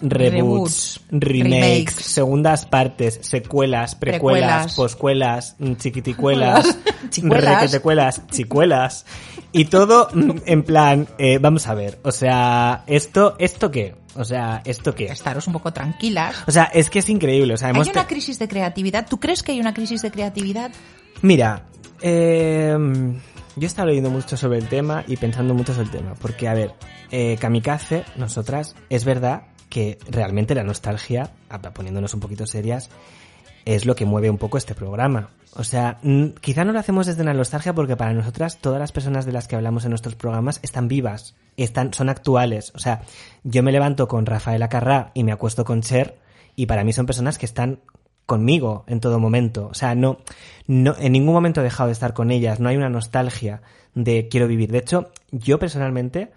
[0.00, 1.94] reboots, remakes.
[1.94, 4.74] segundas partes, secuelas, precuelas, Precuelas.
[4.76, 6.78] poscuelas, mm, chiquiticuelas,
[7.10, 7.60] Chicuelas.
[7.60, 9.06] requetecuelas, chicuelas.
[9.52, 13.96] Y todo mm, en plan, eh, vamos a ver, o sea, ¿esto, esto qué?
[14.14, 15.06] O sea, ¿esto qué?
[15.06, 16.36] Estaros un poco tranquilas.
[16.46, 17.88] O sea, es que es increíble, o sea, ¿Hay hemos...
[17.88, 19.06] una crisis de creatividad?
[19.08, 20.70] ¿Tú crees que hay una crisis de creatividad?
[21.22, 21.66] Mira,
[22.00, 22.76] eh,
[23.56, 26.48] yo he estado leyendo mucho sobre el tema y pensando mucho sobre el tema, porque
[26.48, 26.74] a ver,
[27.10, 31.30] eh, Kamikaze, nosotras, es verdad que realmente la nostalgia,
[31.74, 32.90] poniéndonos un poquito serias,
[33.64, 35.30] es lo que mueve un poco este programa.
[35.54, 35.98] O sea,
[36.40, 39.48] quizá no lo hacemos desde la nostalgia porque para nosotras todas las personas de las
[39.48, 42.72] que hablamos en nuestros programas están vivas, están, son actuales.
[42.74, 43.02] O sea,
[43.42, 46.18] yo me levanto con Rafaela Carrá y me acuesto con Cher
[46.54, 47.80] y para mí son personas que están
[48.26, 49.66] conmigo en todo momento.
[49.68, 50.18] O sea, no,
[50.68, 52.60] no, en ningún momento he dejado de estar con ellas.
[52.60, 53.60] No hay una nostalgia
[53.94, 54.70] de quiero vivir.
[54.70, 56.30] De hecho, yo personalmente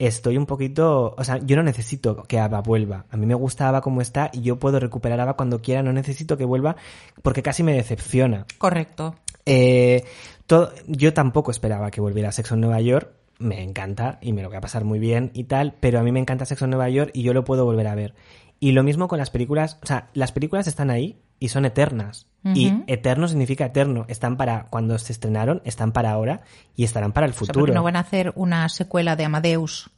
[0.00, 3.04] estoy un poquito, o sea, yo no necesito que Ava vuelva.
[3.10, 5.82] A mí me gusta Ava como está y yo puedo recuperar Ava cuando quiera.
[5.82, 6.74] No necesito que vuelva
[7.22, 8.46] porque casi me decepciona.
[8.58, 9.14] Correcto.
[9.44, 10.04] Eh,
[10.46, 13.10] todo- yo tampoco esperaba que volviera Sexo en Nueva York.
[13.38, 16.12] Me encanta y me lo voy a pasar muy bien y tal, pero a mí
[16.12, 18.14] me encanta Sexo en Nueva York y yo lo puedo volver a ver.
[18.58, 22.26] Y lo mismo con las películas, o sea, las películas están ahí y son eternas.
[22.54, 24.06] Y eterno significa eterno.
[24.08, 26.40] Están para cuando se estrenaron, están para ahora
[26.74, 27.74] y estarán para el O sea, futuro.
[27.74, 29.90] no van a hacer una secuela de Amadeus.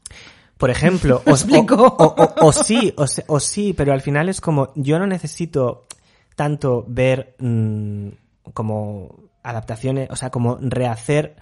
[0.57, 1.75] Por ejemplo, o, explico?
[1.77, 5.85] o- o- o- o sí, o sí, pero al final es como, yo no necesito
[6.35, 8.09] tanto ver mm,
[8.55, 9.15] como
[9.45, 11.37] adaptaciones, o sea, como rehacer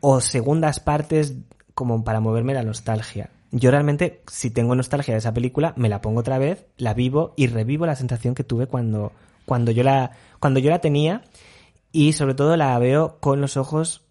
[0.00, 1.34] o segundas partes
[1.74, 3.30] como para moverme la nostalgia.
[3.50, 7.32] Yo realmente, si tengo nostalgia de esa película, me la pongo otra vez, la vivo
[7.36, 9.12] y revivo la sensación que tuve cuando,
[9.46, 11.22] cuando yo la, cuando yo la tenía
[11.92, 14.02] y sobre todo la veo con los ojos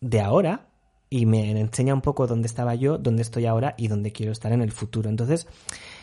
[0.00, 0.68] de ahora
[1.10, 4.52] y me enseña un poco dónde estaba yo, dónde estoy ahora y dónde quiero estar
[4.52, 5.08] en el futuro.
[5.08, 5.46] Entonces,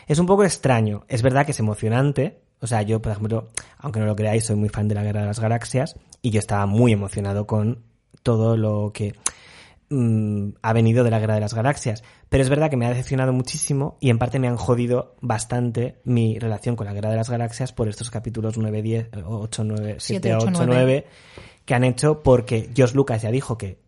[0.06, 1.04] es un poco extraño.
[1.08, 2.40] Es verdad que es emocionante.
[2.60, 3.48] O sea, yo, por ejemplo,
[3.78, 6.38] aunque no lo creáis, soy muy fan de la Guerra de las Galaxias y yo
[6.38, 7.84] estaba muy emocionado con
[8.22, 9.14] todo lo que
[9.90, 12.02] mm, ha venido de la Guerra de las Galaxias.
[12.28, 16.00] Pero es verdad que me ha decepcionado muchísimo y en parte me han jodido bastante
[16.04, 19.96] mi relación con la Guerra de las Galaxias por estos capítulos 9, 10, 8, 9,
[19.98, 21.06] 7, Siete, 8, ocho, 9 nueve.
[21.64, 23.78] que han hecho porque Josh Lucas ya dijo que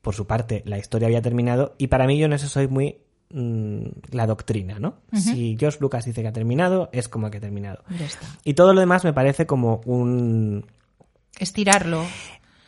[0.00, 2.98] por su parte la historia había terminado y para mí yo en eso soy muy
[3.30, 4.96] mm, la doctrina, ¿no?
[5.12, 7.84] Si Josh Lucas dice que ha terminado, es como que ha terminado.
[8.42, 10.64] Y todo lo demás me parece como un
[11.38, 12.04] Estirarlo.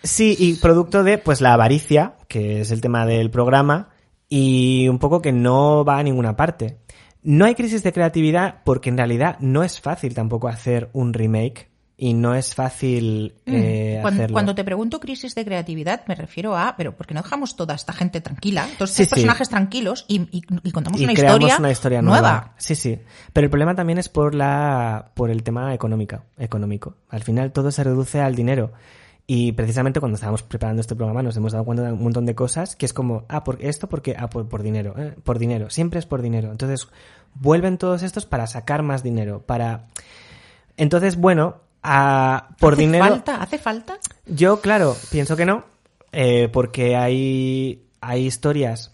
[0.04, 3.88] Sí, y producto de pues la avaricia, que es el tema del programa,
[4.28, 6.78] y un poco que no va a ninguna parte.
[7.22, 11.70] No hay crisis de creatividad porque en realidad no es fácil tampoco hacer un remake
[11.96, 14.02] y no es fácil eh, Mm.
[14.02, 14.32] cuando, hacerlo.
[14.34, 17.74] cuando te pregunto crisis de creatividad, me refiero a, pero ¿por qué no dejamos toda
[17.74, 18.66] esta gente tranquila?
[18.76, 19.10] Todos estos sí.
[19.10, 22.52] personajes tranquilos y, y- y contamos y una creamos historia, una historia nueva.
[22.58, 22.98] Sí, sí.
[23.32, 26.96] Pero el problema también es por la por el tema económica, económico.
[27.08, 28.72] Al final todo se reduce al dinero.
[29.26, 32.34] Y precisamente cuando estábamos preparando este programa nos hemos dado cuenta de un montón de
[32.34, 35.70] cosas que es como, ah, por esto porque, ah, por, por dinero, eh, por dinero,
[35.70, 36.50] siempre es por dinero.
[36.50, 36.88] Entonces,
[37.34, 39.86] vuelven todos estos para sacar más dinero, para...
[40.76, 43.04] Entonces, bueno, a, por ¿Hace dinero...
[43.06, 43.36] falta?
[43.36, 43.98] ¿Hace falta?
[44.26, 45.64] Yo, claro, pienso que no,
[46.12, 48.92] eh, porque hay, hay historias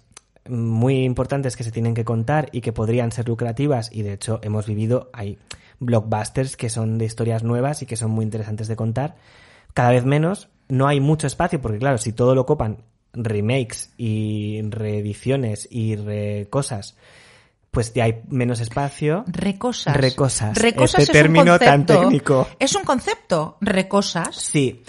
[0.48, 4.40] muy importantes que se tienen que contar y que podrían ser lucrativas y de hecho
[4.42, 5.38] hemos vivido, hay
[5.80, 9.16] blockbusters que son de historias nuevas y que son muy interesantes de contar.
[9.74, 12.78] Cada vez menos, no hay mucho espacio porque claro, si todo lo copan
[13.12, 16.96] remakes y reediciones y re cosas,
[17.70, 19.24] pues ya hay menos espacio.
[19.26, 19.96] Recosas.
[19.96, 20.58] Recosas.
[20.58, 22.00] Recosas Este es un término tan concepto.
[22.00, 22.48] técnico.
[22.58, 23.56] Es un concepto.
[23.60, 24.34] Recosas.
[24.36, 24.82] Sí,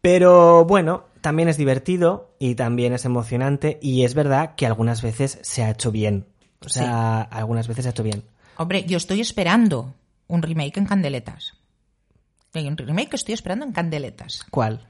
[0.00, 5.38] pero bueno, también es divertido y también es emocionante y es verdad que algunas veces
[5.42, 6.26] se ha hecho bien.
[6.64, 8.24] O sea, algunas veces se ha hecho bien.
[8.56, 9.94] Hombre, yo estoy esperando
[10.26, 11.54] un remake en Candeletas.
[12.54, 14.44] Hay un remake que estoy esperando en Candeletas.
[14.50, 14.86] ¿Cuál?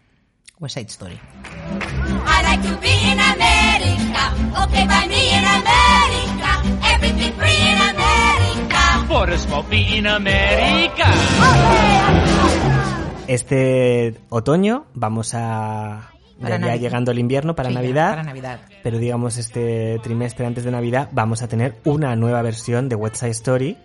[0.60, 1.14] West Side Story.
[1.14, 4.64] I like to be in America.
[4.64, 6.62] Okay, by me in America.
[6.94, 9.06] Everything free in America.
[9.08, 11.12] For a smoke in America.
[13.26, 16.12] Este otoño vamos a...
[16.40, 18.10] Ya llegando el invierno para Sí, ya, Navidad.
[18.10, 18.60] para Navidad.
[18.84, 23.16] Pero digamos este trimestre antes de Navidad vamos a tener una nueva versión de West
[23.16, 23.76] Side Story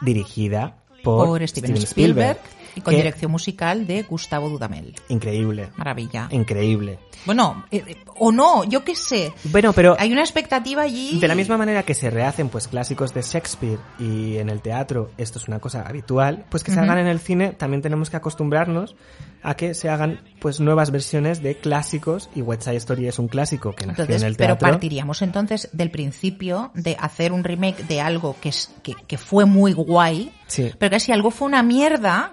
[0.00, 2.38] dirigida por, Por Steven Spielberg,
[2.78, 4.94] y con que- dirección musical de Gustavo Dudamel.
[5.08, 5.70] Increíble.
[5.76, 6.28] Maravilla.
[6.30, 6.98] Increíble.
[7.26, 9.32] Bueno, eh, eh, o no, yo qué sé.
[9.44, 11.18] Bueno, pero Hay una expectativa allí.
[11.18, 15.10] de la misma manera que se rehacen pues clásicos de Shakespeare y en el teatro
[15.18, 16.84] esto es una cosa habitual, pues que se Ujú.
[16.84, 18.94] hagan en el cine también tenemos que acostumbrarnos
[19.42, 23.28] a que se hagan pues nuevas versiones de clásicos y West Side Story es un
[23.28, 24.68] clásico que nació Entonces, en el pero teatro.
[24.70, 29.44] partiríamos entonces del principio de hacer un remake de algo que, es, que, que fue
[29.44, 30.72] muy guay, Sí.
[30.78, 32.32] pero que si algo fue una mierda,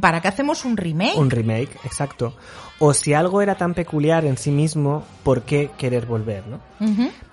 [0.00, 1.16] ¿para qué hacemos un remake?
[1.16, 2.34] Un remake, exacto.
[2.78, 6.60] O si algo era tan peculiar en sí mismo, ¿por qué querer volver, no?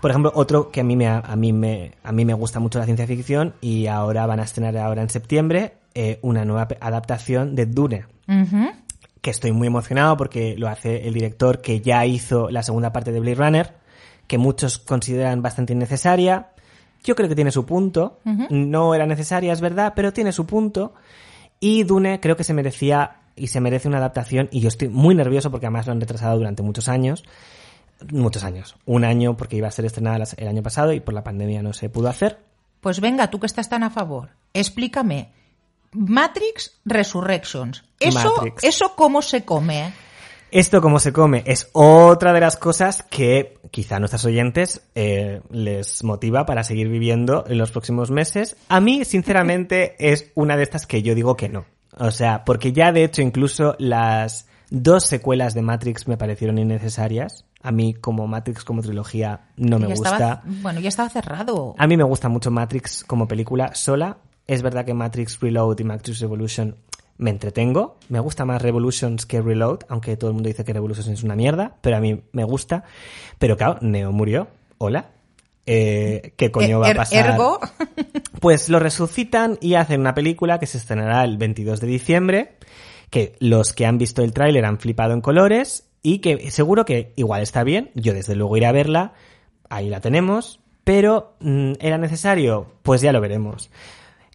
[0.01, 2.79] Por ejemplo, otro que a mí me a mí me a mí me gusta mucho
[2.79, 7.55] la ciencia ficción y ahora van a estrenar ahora en septiembre eh, una nueva adaptación
[7.55, 8.05] de Dune,
[9.21, 13.11] que estoy muy emocionado porque lo hace el director que ya hizo la segunda parte
[13.11, 13.73] de Blade Runner,
[14.27, 16.49] que muchos consideran bastante innecesaria.
[17.03, 18.19] Yo creo que tiene su punto.
[18.49, 20.93] No era necesaria, es verdad, pero tiene su punto.
[21.59, 25.15] Y Dune creo que se merecía y se merece una adaptación y yo estoy muy
[25.15, 27.23] nervioso porque además lo han retrasado durante muchos años.
[28.11, 28.75] Muchos años.
[28.85, 31.73] Un año porque iba a ser estrenada el año pasado y por la pandemia no
[31.73, 32.39] se pudo hacer.
[32.81, 35.31] Pues venga, tú que estás tan a favor, explícame.
[35.93, 37.83] Matrix Resurrections.
[37.99, 38.63] ¿Eso, Matrix.
[38.63, 39.93] ¿eso cómo se come?
[40.51, 45.41] Esto como se come es otra de las cosas que quizá a nuestros oyentes eh,
[45.51, 48.55] les motiva para seguir viviendo en los próximos meses.
[48.69, 51.65] A mí, sinceramente, es una de estas que yo digo que no.
[51.99, 57.43] O sea, porque ya de hecho incluso las dos secuelas de Matrix me parecieron innecesarias.
[57.63, 60.09] A mí como Matrix como trilogía no me Ya gusta.
[60.13, 61.75] estaba- bueno, ya estaba cerrado.
[61.77, 64.17] A mí me gusta mucho Matrix como película sola.
[64.45, 66.75] Es verdad que Matrix Reload y Matrix Revolution
[67.17, 67.97] me entretengo.
[68.09, 71.35] Me gusta más Revolutions que Reload, aunque todo el mundo dice que Revolutions es una
[71.35, 72.83] mierda, pero a mí me gusta.
[73.39, 74.47] Pero claro, Neo murió.
[74.77, 75.09] Hola.
[75.65, 77.31] Eh, ¿Qué coño va a Er- pasar?
[77.31, 77.59] Ergo,
[78.39, 82.55] Pues lo resucitan y hacen una película que se estrenará el 22 de diciembre,
[83.09, 87.11] que los que han visto el tráiler han flipado en colores y que seguro que
[87.17, 89.13] igual está bien, yo desde luego iré a verla,
[89.69, 92.67] ahí la tenemos, pero mm, ¿era necesario?
[92.83, 93.69] Pues ya lo veremos.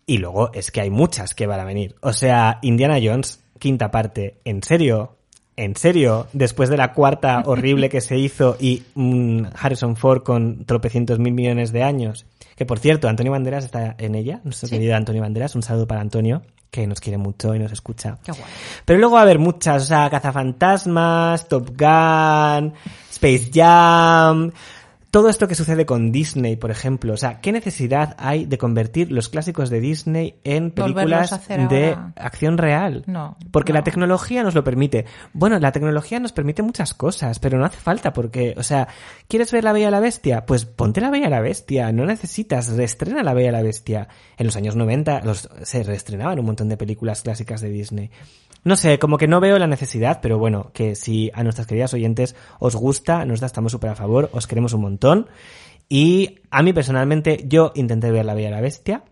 [0.07, 1.95] Y luego es que hay muchas que van a venir.
[2.01, 5.17] O sea, Indiana Jones, quinta parte, ¿en serio?
[5.57, 6.27] ¿En serio?
[6.33, 11.33] Después de la cuarta horrible que se hizo y mm, Harrison Ford con tropecientos mil
[11.35, 12.27] millones de años.
[12.57, 14.75] Que por cierto, Antonio Banderas está en ella, nuestro Sí.
[14.77, 15.55] querido Antonio Banderas.
[15.55, 18.19] Un saludo para Antonio, que nos quiere mucho y nos escucha.
[18.25, 18.45] Qué guay.
[18.85, 22.73] Pero luego va a haber muchas, o sea, Cazafantasmas, Top Gun,
[23.11, 24.51] Space Jam,
[25.13, 27.13] todo esto que sucede con Disney, por ejemplo.
[27.13, 32.15] O sea, ¿qué necesidad hay de convertir los clásicos de Disney en películas de ahora.
[32.17, 33.05] acción real?
[33.07, 33.81] No, Porque no.
[33.81, 35.05] la tecnología nos lo permite.
[35.35, 38.89] Bueno, la tecnología nos permite muchas cosas, pero no hace falta porque, o sea,
[39.29, 40.47] ¿quieres ver La Bella y la Bestia?
[40.47, 44.09] Pues ponte La Bella y la Bestia, no necesitas, reestrena La Bella y la Bestia.
[44.39, 48.11] En los años 90 los, se reestrenaban un montón de películas clásicas de Disney.
[48.65, 51.95] No sé, como que no veo la necesidad, pero bueno, que si a nuestras queridas
[51.95, 55.29] oyentes os gusta, nos da, estamos súper a favor, os queremos un montón.
[55.89, 59.03] Y a mí personalmente, yo intenté ver La Bella y la Bestia,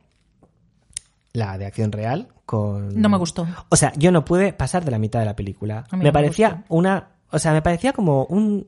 [1.33, 3.01] la de acción real, con...
[3.01, 3.47] No me gustó.
[3.69, 5.85] O sea, yo no pude pasar de la mitad de la película.
[5.93, 6.75] Me parecía gustó.
[6.75, 7.09] una...
[7.31, 8.67] O sea, me parecía como un...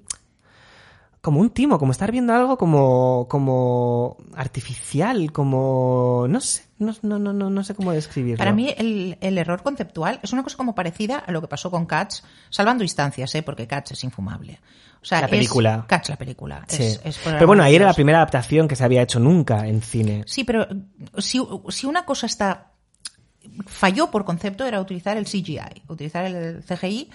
[1.22, 3.26] Como un timo, como estar viendo algo como...
[3.30, 6.26] Como artificial, como...
[6.28, 8.38] No sé, no, no, no, no, no sé cómo describirlo.
[8.38, 11.70] Para mí el, el error conceptual es una cosa como parecida a lo que pasó
[11.70, 13.42] con Cats, salvando instancias, ¿eh?
[13.44, 14.60] porque Cats es infumable.
[15.00, 15.84] O sea, La es- película.
[15.88, 16.64] Cats, la película.
[16.66, 16.82] Sí.
[16.82, 19.80] Es- es Pero bueno, ahí era la primera adaptación que se había hecho nunca en
[19.80, 20.24] cine.
[20.26, 20.66] Sí, pero
[21.18, 22.72] si, si una cosa está
[23.66, 27.10] falló por concepto era utilizar el CGI, utilizar el CGI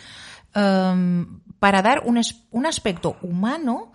[0.56, 3.94] em, para dar un, es- un aspecto humano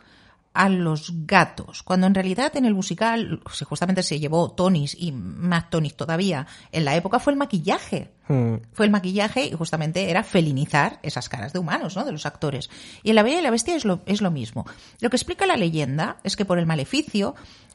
[0.55, 5.11] a los gatos, cuando en realidad en el musical, si justamente se llevó Tonis y
[5.12, 8.12] más Tonis todavía, en la época fue el maquillaje.
[8.28, 8.57] Hmm.
[8.72, 12.05] Fue el maquillaje y justamente era felinizar esas caras de humanos, ¿no?
[12.05, 12.68] De los actores.
[13.03, 14.66] Y en La Bella y la Bestia es lo, es lo mismo.
[15.00, 17.34] Lo que explica la leyenda es que por el maleficio,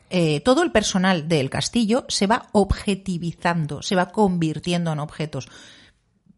[0.09, 5.49] eh, todo el personal del castillo se va objetivizando, se va convirtiendo en objetos.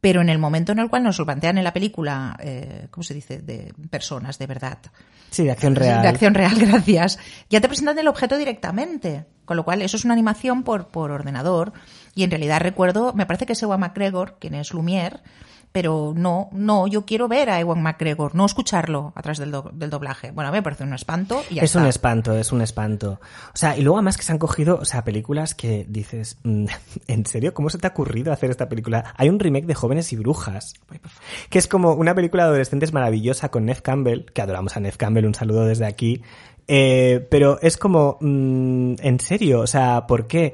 [0.01, 3.03] Pero en el momento en el cual nos lo plantean en la película, eh, ¿cómo
[3.03, 3.41] se dice?
[3.41, 4.79] De personas, de verdad.
[5.31, 6.01] Sí, de acción real.
[6.01, 7.19] De acción real, gracias.
[7.49, 9.25] Ya te presentan el objeto directamente.
[9.45, 11.73] Con lo cual, eso es una animación por, por ordenador.
[12.13, 15.21] Y en realidad recuerdo, me parece que es Ewan McGregor, quien es Lumière,
[15.71, 19.91] Pero no, no, yo quiero ver a Ewan McGregor, no escucharlo atrás del, do- del
[19.91, 20.31] doblaje.
[20.31, 21.79] Bueno, a mí me parece un espanto y ya es está.
[21.81, 23.19] un espanto, es un espanto.
[23.53, 26.65] O sea, y luego además que se han cogido, o sea, películas que dices, mm,
[27.07, 27.53] ¿en serio?
[27.53, 29.13] ¿Cómo se te ha ocurrido hacer esta película?
[29.15, 30.73] Hay un remake de Jóvenes y Brujas,
[31.51, 34.97] que es como una película de adolescentes maravillosa con Nev Campbell, que adoramos a Nev
[34.97, 36.23] Campbell, un saludo desde aquí.
[36.67, 39.61] Eh, pero es como, mm, ¿en serio?
[39.61, 40.53] O sea, ¿por qué?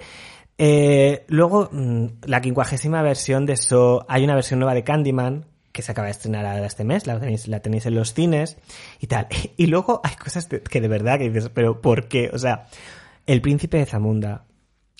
[0.57, 5.81] Eh, luego, mm, la quincuagésima versión de eso, hay una versión nueva de Candyman, que
[5.81, 8.57] se acaba de estrenar ahora este mes, la tenéis, la tenéis en los cines
[9.01, 9.27] y tal.
[9.57, 12.29] Y luego hay cosas que de verdad que dices, pero ¿por qué?
[12.33, 12.67] O sea,
[13.25, 14.45] el príncipe de Zamunda,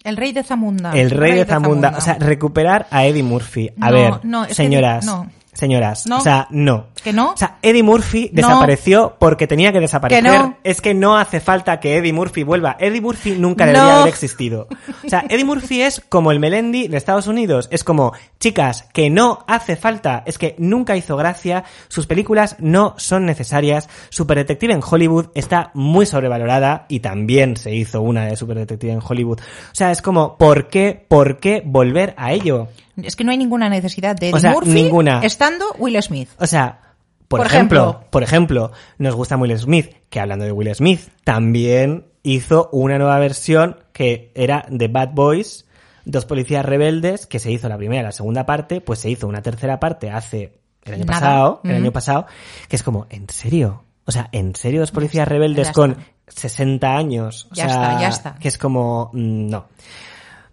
[0.03, 0.91] El rey de Zamunda.
[0.91, 1.93] el rey, de, Zamunda.
[1.97, 3.71] o sea, recuperar a Eddie Murphy.
[3.79, 5.31] A No, ver, no, es que señoras, no.
[5.55, 6.17] Señoras, No.
[6.17, 6.87] o sea, no.
[7.03, 7.31] ¿Que no?
[7.31, 8.41] O sea, Eddie Murphy No.
[8.47, 10.23] desapareció porque tenía que desaparecer.
[10.23, 10.57] Que no.
[10.63, 12.75] Es que no hace falta que Eddie Murphy vuelva.
[12.79, 14.67] Eddie Murphy nunca debería haber existido.
[15.03, 17.67] O sea, Eddie Murphy es como el Melendi de Estados Unidos.
[17.71, 20.23] Es como, chicas, que no hace falta.
[20.25, 21.63] Es que nunca hizo gracia.
[21.87, 23.89] Sus películas no son necesarias.
[24.09, 28.93] Super Detective en Hollywood está muy sobrevalorada y también se hizo una de Super Detective
[28.93, 29.39] en Hollywood.
[29.39, 32.67] O sea, es como, ¿por qué, por qué volver a ello?
[33.01, 35.19] Es que no hay ninguna necesidad de O Eddie sea, Murphy ninguna.
[35.23, 36.29] estando Will Smith.
[36.39, 36.79] O sea,
[37.27, 38.07] por, Por ejemplo, ejemplo.
[38.11, 43.19] por ejemplo, nos gusta Will Smith, que hablando de Will Smith, también hizo una nueva
[43.19, 45.65] versión que era de Bad Boys,
[46.05, 49.27] dos policías rebeldes, que se hizo la primera y la segunda parte, pues se hizo
[49.27, 51.19] una tercera parte hace el año Nada.
[51.19, 51.79] pasado, el Ujú.
[51.81, 52.25] año pasado,
[52.69, 53.83] que es como, ¿en serio?
[54.05, 56.03] O sea, ¿en serio dos policías rebeldes con está.
[56.27, 57.47] 60 años?
[57.51, 58.35] O Ya sea, está, ya está.
[58.35, 59.65] Que es como, mm, no.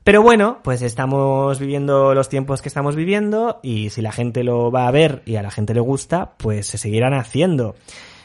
[0.05, 4.73] Pero bueno, pues estamos viviendo los tiempos que estamos viviendo y si la gente lo
[4.73, 7.77] va a ver y a la gente le gusta, pues se seguirán haciendo.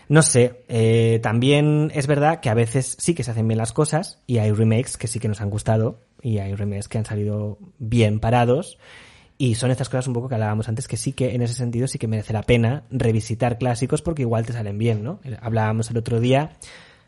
[0.09, 3.73] No sé, eh, también es verdad que a veces sí que se hacen bien las
[3.73, 7.05] cosas y hay remakes que sí que nos han gustado y hay remakes que han
[7.05, 8.79] salido bien parados
[9.37, 11.87] y son estas cosas un poco que hablábamos antes que sí que en ese sentido
[11.87, 15.19] sí que merece la pena revisitar clásicos porque igual te salen bien, ¿no?
[15.41, 16.57] Hablábamos el otro día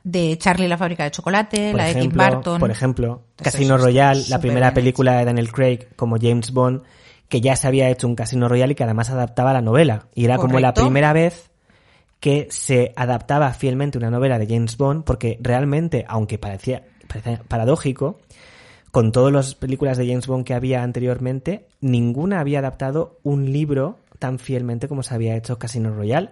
[0.03, 2.59] De Charlie la fábrica de chocolate, por la de Tim Burton.
[2.59, 6.83] Por ejemplo, Casino Royale, la primera película de Daniel Craig como James Bond,
[7.27, 10.07] que ya se había hecho un Casino Royale y que además adaptaba la novela.
[10.15, 11.49] Y era como la primera vez
[12.19, 18.19] que se adaptaba fielmente una novela de James Bond, porque realmente, aunque parecía, parecía paradójico,
[18.91, 23.99] con todas las películas de James Bond que había anteriormente, ninguna había adaptado un libro
[24.17, 26.31] tan fielmente como se había hecho Casino Royale.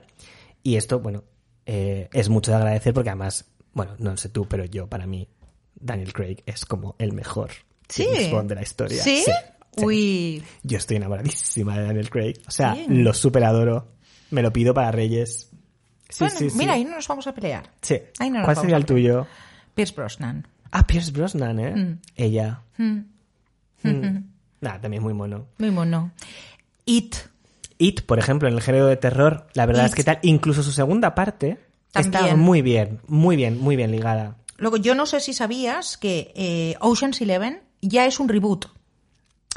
[0.63, 1.23] Y esto, bueno,
[1.65, 3.45] eh, es mucho de agradecer porque además,
[3.77, 5.27] bueno, no sé tú, pero yo, para mí,
[5.75, 7.51] Daniel Craig es como el mejor
[7.87, 8.05] Sí.
[8.11, 9.01] James Bond de la historia.
[9.03, 9.23] ¿Sí?
[9.23, 9.31] sí.
[9.83, 12.33] Uy, Yo estoy enamoradísima de Daniel Craig.
[12.47, 13.87] O sea, lo super adoro.
[14.31, 15.51] Me lo pido para Reyes.
[16.09, 17.69] Sí, bueno, sí, mira, ahí no nos vamos a pelear.
[17.81, 17.95] Sí.
[18.19, 19.27] ahí no nos ¿Cuál vamos sería el tuyo?
[19.75, 20.47] Pierce Brosnan.
[20.71, 21.75] Ah, Pierce Brosnan, ¿eh?
[21.75, 21.99] Mm.
[22.15, 22.61] Ella.
[22.77, 22.99] Mm,
[23.83, 24.17] Mm.
[24.61, 25.45] Nah, también muy mono.
[25.59, 26.11] Muy mono.
[26.85, 27.15] It.
[27.77, 29.89] It, por ejemplo, en el género de terror, la verdad It.
[29.89, 31.59] es que tal, incluso su segunda parte
[31.99, 32.39] está También.
[32.39, 34.35] muy bien, muy bien, muy bien ligada.
[34.57, 38.65] Luego, yo no sé si sabías que eh, Ocean's Eleven ya es un reboot.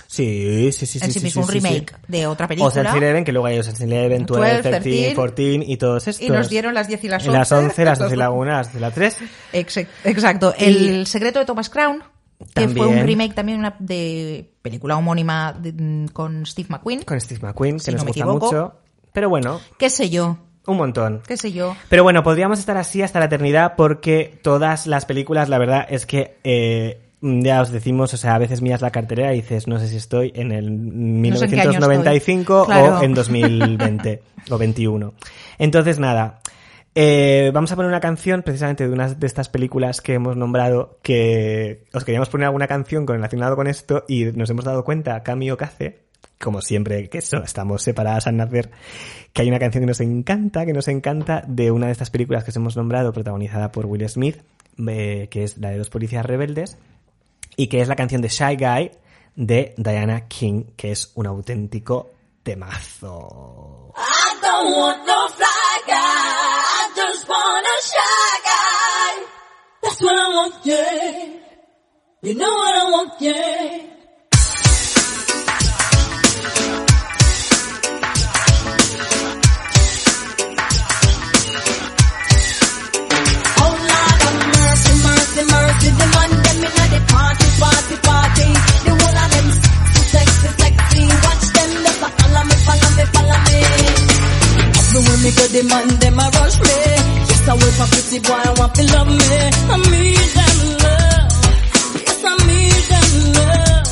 [0.07, 1.05] Sí, sí, sí, sí.
[1.05, 2.68] en sí, sí, mismo, sí, un sí, remake de otra película.
[2.68, 6.26] Ocean's Eleven, que luego hay Ocean's Eleven, 12, 12, 13, 13, 14 y todos estos.
[6.26, 7.38] Y nos dieron las 10 y las 11.
[7.38, 9.16] Las 11, las 12 y la 1, las 12 y la 3.
[9.53, 10.55] Ex- Exacto.
[10.59, 12.03] El secreto de Thomas Crown,
[12.38, 12.88] que fue También.
[12.88, 17.03] un remake también una- de película homónima de- con Steve McQueen.
[17.03, 18.47] Con Steve McQueen, que Si nos no me gusta equivoco.
[18.47, 18.74] mucho.
[19.12, 20.38] Pero bueno, ¿Qué sé yo?
[20.67, 21.23] Un montón.
[21.27, 21.77] ¿Qué sé yo?
[21.89, 26.07] Pero bueno, podríamos estar así hasta la eternidad porque todas las películas, la verdad es
[26.07, 29.79] que eh, ya os decimos, o sea, a veces miras la cartelera y dices, no
[29.79, 32.75] sé si estoy en el No sé en qué año 1995 estoy.
[32.75, 32.99] Claro.
[32.99, 35.15] o en 2020 o 21.
[35.59, 36.41] Entonces, nada.
[36.95, 40.99] eh, vamos a poner una canción precisamente de una de estas películas que hemos nombrado
[41.03, 45.23] que os queríamos poner alguna canción con relacionado con esto y nos hemos dado cuenta,
[45.23, 48.71] Cami Ocace, como siempre que eso, estamos separadas al nacer,
[49.33, 52.45] que hay una canción que nos encanta, que nos encanta, de una de estas películas
[52.45, 54.39] que os hemos nombrado, protagonizada por Will Smith,
[54.89, 56.79] eh, que es la de dos policías rebeldes,
[57.57, 58.91] y que es la canción de Shy Guy
[59.37, 62.11] de Diana King, que es un auténtico
[62.43, 63.93] temazo.
[73.21, 74.00] You.
[85.51, 86.71] the man inna
[87.11, 88.49] party, party, party.
[90.11, 91.03] Sexy, sexy.
[91.25, 93.59] Watch them, they follow me, follow me, follow me.
[95.21, 96.77] Me go, the man a rush me.
[97.51, 99.17] I wait for pretty boy, I want to love me.
[99.69, 100.17] I need
[100.81, 101.35] love.
[102.07, 102.89] Yes, I need
[103.37, 103.89] love.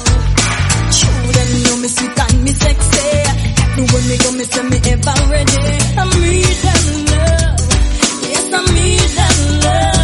[0.94, 3.06] Show them know me sweet and me sexy.
[3.76, 4.78] Me go, me me
[6.22, 6.62] need
[7.10, 7.60] love.
[8.30, 9.10] Yes, I need
[9.64, 9.97] love.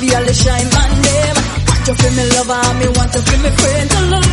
[0.00, 1.38] feel the shine my name.
[1.68, 4.29] Want to feel me lover, me want to feel me friend alone.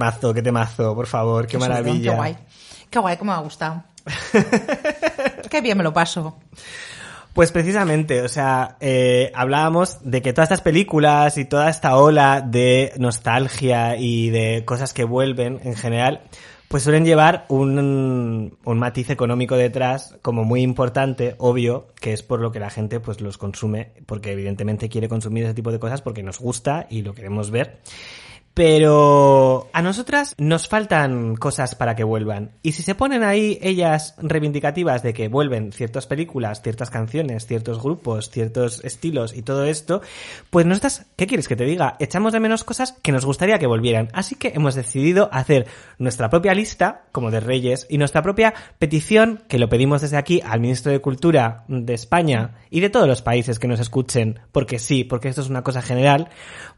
[0.00, 2.12] Temazo, qué temazo, por favor, qué, maravilla.
[2.12, 2.36] Qué guay.
[2.88, 3.84] Qué guay, cómo me ha gustado.
[5.50, 6.38] qué bien me lo paso.
[7.34, 12.40] Pues precisamente, o sea, eh, hablábamos de que todas estas películas y toda esta ola
[12.40, 16.22] de nostalgia y de cosas que vuelven en general,
[16.68, 22.40] pues suelen llevar un, un matiz económico detrás como muy importante, obvio, que es por
[22.40, 26.02] lo que la gente pues los consume, porque evidentemente quiere consumir ese tipo de cosas
[26.02, 27.78] porque nos gusta y lo queremos ver.
[28.54, 32.50] Pero a nosotras nos faltan cosas para que vuelvan.
[32.62, 37.80] Y si se ponen ahí ellas reivindicativas de que vuelven ciertas películas, ciertas canciones, ciertos
[37.80, 40.02] grupos, ciertos estilos y todo esto,
[40.50, 41.96] pues nosotras, ¿qué quieres que te diga?
[42.00, 44.08] Echamos de menos cosas que nos gustaría que volvieran.
[44.12, 45.66] Así que hemos decidido hacer
[45.98, 50.40] nuestra propia lista, como de Reyes, y nuestra propia petición, que lo pedimos desde aquí
[50.44, 54.78] al Ministro de Cultura de España y de todos los países que nos escuchen, porque
[54.78, 56.28] sí, porque esto es una cosa general,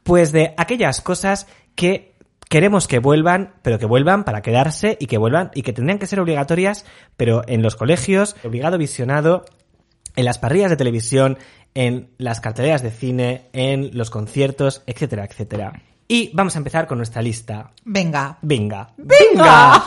[0.02, 2.14] pues de aquellas cosas que
[2.48, 6.06] queremos que vuelvan, pero que vuelvan para quedarse y que vuelvan y que tendrían que
[6.06, 6.84] ser obligatorias,
[7.16, 9.44] pero en los colegios, obligado visionado,
[10.16, 11.38] en las parrillas de televisión,
[11.74, 15.82] en las carteleras de cine, en los conciertos, etcétera, etcétera.
[16.08, 17.72] Y vamos a empezar con nuestra lista.
[17.84, 18.38] Venga.
[18.42, 18.92] Venga.
[18.98, 19.86] ¡Venga!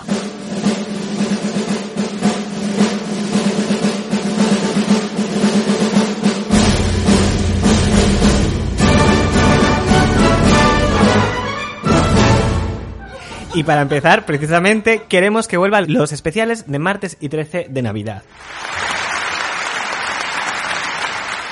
[13.56, 18.22] Y para empezar, precisamente, queremos que vuelvan los especiales de martes y 13 de Navidad,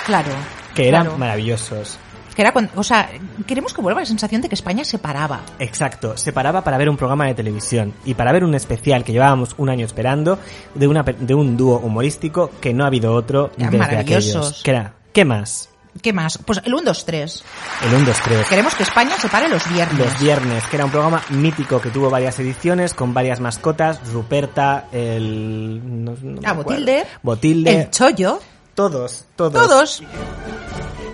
[0.06, 0.32] Claro.
[0.76, 1.18] que eran claro.
[1.18, 1.98] maravillosos.
[2.36, 3.10] Que era cuando, o sea,
[3.46, 5.42] queremos que vuelva la sensación de que España se paraba.
[5.60, 9.12] Exacto, se paraba para ver un programa de televisión y para ver un especial que
[9.12, 10.40] llevábamos un año esperando
[10.74, 14.36] de, una, de un dúo humorístico que no ha habido otro Eran desde maravillosos.
[14.36, 14.64] aquellos.
[14.64, 14.94] ¿Qué era?
[15.14, 15.70] ¿Qué más?
[16.02, 16.40] ¿Qué más?
[16.40, 17.44] Pues el 1, 2, 3.
[17.86, 18.48] El 1, 2, 3.
[18.48, 19.98] Queremos que España se pare los viernes.
[20.00, 24.88] Los viernes, que era un programa mítico que tuvo varias ediciones con varias mascotas, Ruperta,
[24.92, 25.80] el...
[26.04, 26.54] no- Ah.
[26.54, 27.06] Botilde.
[27.22, 27.82] Botilde.
[27.82, 28.40] El chollo.
[28.76, 29.54] Todos, todos.
[29.68, 30.04] Todos.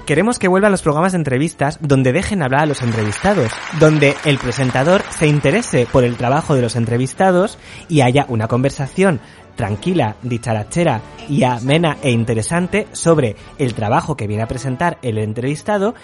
[0.06, 4.40] Queremos que vuelvan los programas de entrevistas donde dejen hablar a los entrevistados, donde el
[4.40, 9.20] presentador se interese por el trabajo de los entrevistados y haya una conversación
[9.60, 15.96] tranquila, dicharachera y amena e interesante sobre el trabajo que viene a presentar el entrevistado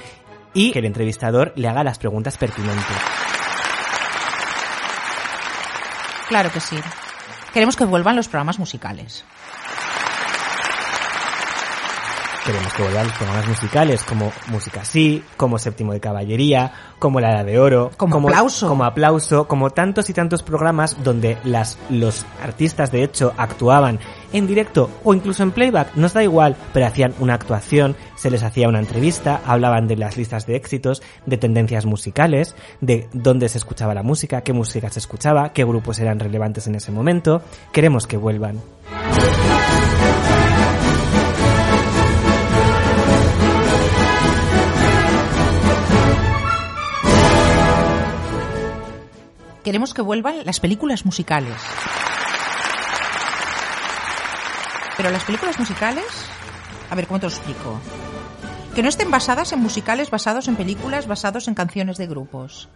[0.54, 2.98] y que el entrevistador le haga las preguntas pertinentes.
[6.28, 6.76] Claro que sí.
[7.54, 9.24] Queremos que vuelvan los programas musicales.
[12.46, 17.32] Queremos que vuelvan los programas musicales como Música Sí, como Séptimo de Caballería, como La
[17.32, 18.68] Edad de Oro, Como Aplauso.
[18.68, 24.00] como Aplauso, como tantos y tantos programas donde las, los artistas de hecho actuaban
[24.32, 28.44] en directo o incluso en playback, nos da igual, pero hacían una actuación, se les
[28.44, 33.58] hacía una entrevista, hablaban de las listas de éxitos, de tendencias musicales, de dónde se
[33.58, 37.42] escuchaba la música, qué música se escuchaba, qué grupos eran relevantes en ese momento.
[37.72, 38.62] Queremos que vuelvan.
[49.66, 51.56] Queremos que vuelvan las películas musicales.
[54.96, 56.06] Pero las películas musicales,
[56.92, 57.82] a ver, ¿cómo te lo explico?
[58.76, 62.70] Que no estén basadas en musicales, basados en películas, basados en canciones de grupos.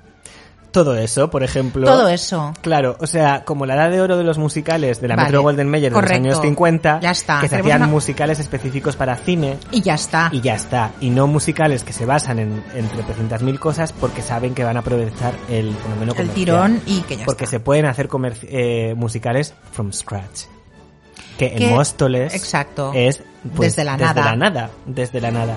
[0.72, 1.86] Todo eso, por ejemplo.
[1.88, 2.54] Todo eso.
[2.62, 5.42] Claro, o sea, como la edad de oro de los musicales de la Vale, Metro
[5.42, 9.16] Golden Mayer de los años 50, Ya está, que se hacían una- musicales específicos para
[9.16, 10.30] cine Y ya está.
[10.32, 14.22] y ya está, y no musicales que se basan en, en tropecientas mil cosas porque
[14.22, 16.34] saben que van a aprovechar el fenómeno El comercial.
[16.36, 17.58] tirón y que ya Porque está.
[17.58, 18.08] se pueden hacer
[18.44, 20.42] eh, musicales from scratch.
[21.40, 22.92] Que Que- en Móstoles exacto.
[22.94, 23.24] es
[23.56, 24.24] pues, Desde la desde nada.
[24.32, 25.56] la nada, desde la nada.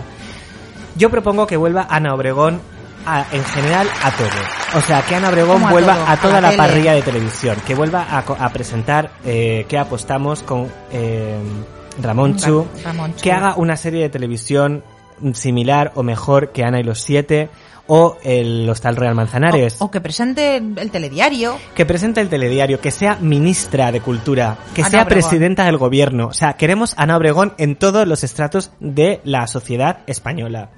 [0.97, 2.61] Yo propongo que vuelva Ana Obregón
[3.07, 4.79] a- en general a todo.
[4.79, 6.05] O sea, que Ana Obregón ¿Cómo a vuelva todo?
[6.07, 10.43] a A toda la parrilla de televisión, que vuelva a, a presentar eh, que apostamos
[10.43, 11.37] con eh,
[12.01, 13.21] Ramonchu, Ra- Ramonchu.
[13.23, 14.83] que haga una serie de televisión
[15.35, 17.49] similar o mejor que Ana y los siete
[17.89, 19.81] o el Hostal Real Manzanares.
[19.81, 21.59] O, o que presente el telediario.
[21.75, 25.21] Que presente el telediario, que sea ministra de Cultura, que Ana sea Obregón.
[25.29, 26.29] presidenta del gobierno.
[26.29, 30.71] O sea, queremos a Ana Obregón en todos los estratos de la sociedad española.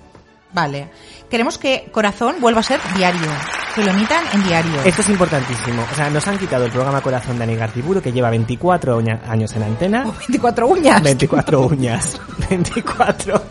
[0.53, 0.89] Vale.
[1.35, 3.27] Queremos que Corazón vuelva a ser diario.
[3.75, 4.83] Que lo emitan en diario.
[4.85, 5.85] Esto es importantísimo.
[5.91, 9.19] O sea, nos han quitado el programa Corazón de Ani Gartiburu, que lleva 24 uña-
[9.29, 10.05] años en antena.
[10.07, 11.03] O 24 uñas.
[11.03, 12.21] 24 uñas.
[12.51, 13.43] 24.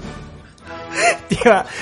[1.27, 1.65] Lleva.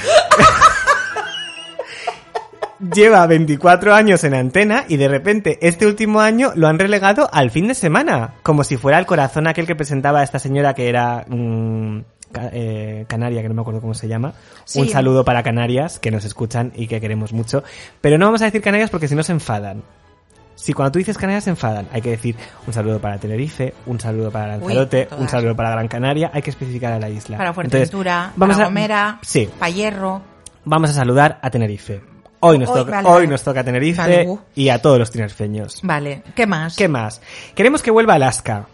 [2.95, 7.52] Lleva 24 años en antena y de repente este último año lo han relegado al
[7.52, 8.34] fin de semana.
[8.41, 11.26] Como si fuera el corazón aquel que presentaba a esta señora que era.
[11.28, 11.99] mm,
[12.53, 14.34] eh, canaria, que no me acuerdo cómo se llama.
[14.66, 14.80] Sí.
[14.80, 17.64] Un saludo para Canarias, que nos escuchan y que queremos mucho.
[18.02, 19.84] Pero no vamos a decir Canarias porque si no se enfadan.
[20.56, 22.36] Si cuando tú dices Canarias se enfadan, hay que decir
[22.68, 26.52] un saludo para Tenerife, un saludo para Lanzarote, un saludo para Gran Canaria, hay que
[26.52, 27.38] especificar a la isla.
[27.38, 30.22] Para Entonces, Fuerteventura, vamos para a- Gomera, Sí, para Hierro.
[30.66, 32.02] vamos a saludar a Tenerife.
[32.41, 33.28] Hoy nos, Hoy, toca, vale, hoy vale.
[33.28, 35.80] nos toca Tenerife Vale, y a todos los tinerfeños.
[35.84, 36.76] Vale, ¿qué más?
[36.76, 37.22] ¿Qué más?
[37.56, 38.68] Queremos que vuelva Alaska.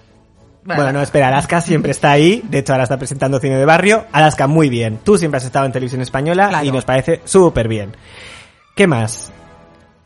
[0.75, 2.43] Bueno, no, espera, Alaska siempre está ahí.
[2.49, 4.05] De hecho, ahora está presentando cine de barrio.
[4.11, 4.99] Alaska, muy bien.
[5.03, 6.65] Tú siempre has estado en televisión española Claro.
[6.65, 7.95] y nos parece súper bien.
[8.75, 9.31] ¿Qué más?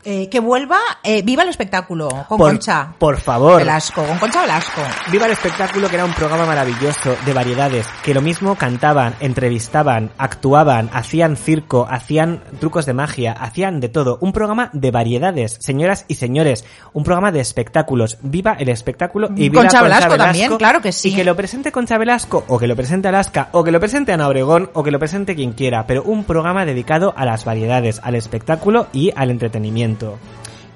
[0.04, 3.58] Eh, que vuelva, eh, viva el espectáculo, con por, Concha Por favor.
[3.58, 4.80] Velasco, con Concha Velasco.
[5.12, 10.10] Viva el espectáculo, que era un programa maravilloso de variedades, que lo mismo cantaban, entrevistaban,
[10.18, 14.18] actuaban, hacían circo, hacían trucos de magia, hacían de todo.
[14.20, 16.64] Un programa de variedades, señoras y señores.
[16.92, 18.18] Un programa de espectáculos.
[18.22, 21.10] Viva el espectáculo y viva Concha Velasco también, claro que sí.
[21.10, 24.12] Y que lo presente Concha Velasco, o que lo presente Alaska, o que lo presente
[24.12, 25.86] Ana Obregón, o que lo presente quien quiera.
[25.86, 29.91] Pero un programa dedicado a las variedades, al espectáculo y al entretenimiento.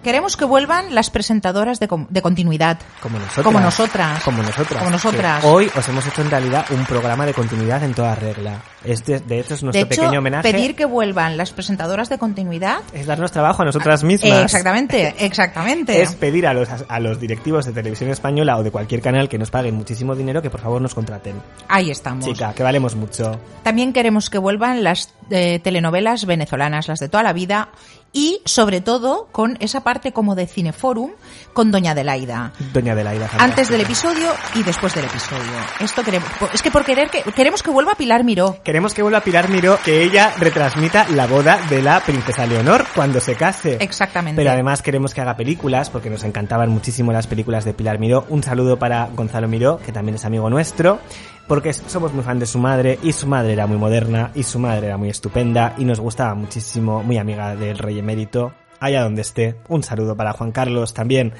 [0.03, 2.79] Queremos que vuelvan las presentadoras de, com- de continuidad.
[3.03, 3.45] Como nosotras.
[3.45, 4.23] Como nosotras.
[4.23, 4.79] Como nosotras.
[4.79, 5.41] Como nosotras.
[5.43, 8.63] Que Hoy os hemos hecho en realidad un programa de continuidad en toda regla.
[8.85, 10.53] Este, de hecho, es nuestro de hecho, pequeño homenaje.
[10.53, 12.83] pedir que vuelvan las presentadoras de continuidad.
[12.93, 14.31] Es darnos trabajo a nosotras mismas.
[14.39, 16.01] Eh, exactamente, exactamente.
[16.01, 19.39] Es pedir a los, a los directivos de televisión española o de cualquier canal que
[19.39, 21.43] nos paguen muchísimo dinero que por favor nos contraten.
[21.67, 22.25] Ahí estamos.
[22.27, 23.41] Chica, que valemos mucho.
[23.65, 27.71] También queremos que vuelvan las eh, telenovelas venezolanas, las de toda la vida,
[28.17, 31.11] y sobre todo con esa parte como de Cineforum
[31.53, 32.51] con Doña Adelaida.
[32.73, 33.29] Doña Adelaida.
[33.39, 34.11] Antes del fantástica.
[34.11, 35.53] episodio y después del episodio.
[35.81, 36.27] Esto queremos.
[36.55, 38.57] Es que por querer que queremos que vuelva Pilar Miró.
[38.65, 43.21] Queremos que vuelva Pilar Miró, que ella retransmita la boda de la princesa Leonor cuando
[43.21, 43.77] se case.
[43.81, 44.41] Exactamente.
[44.41, 48.25] Pero además queremos que haga películas, porque nos encantaban muchísimo las películas de Pilar Miró.
[48.31, 51.01] Un saludo para Gonzalo Miró, que también es amigo nuestro,
[51.47, 54.59] porque somos muy fan de su madre, y su madre era muy moderna, y su
[54.59, 59.23] madre era muy estupenda, y nos gustaba muchísimo, muy amiga del rey emérito, allá donde
[59.23, 59.57] esté.
[59.69, 61.33] Un saludo para Juan Carlos también.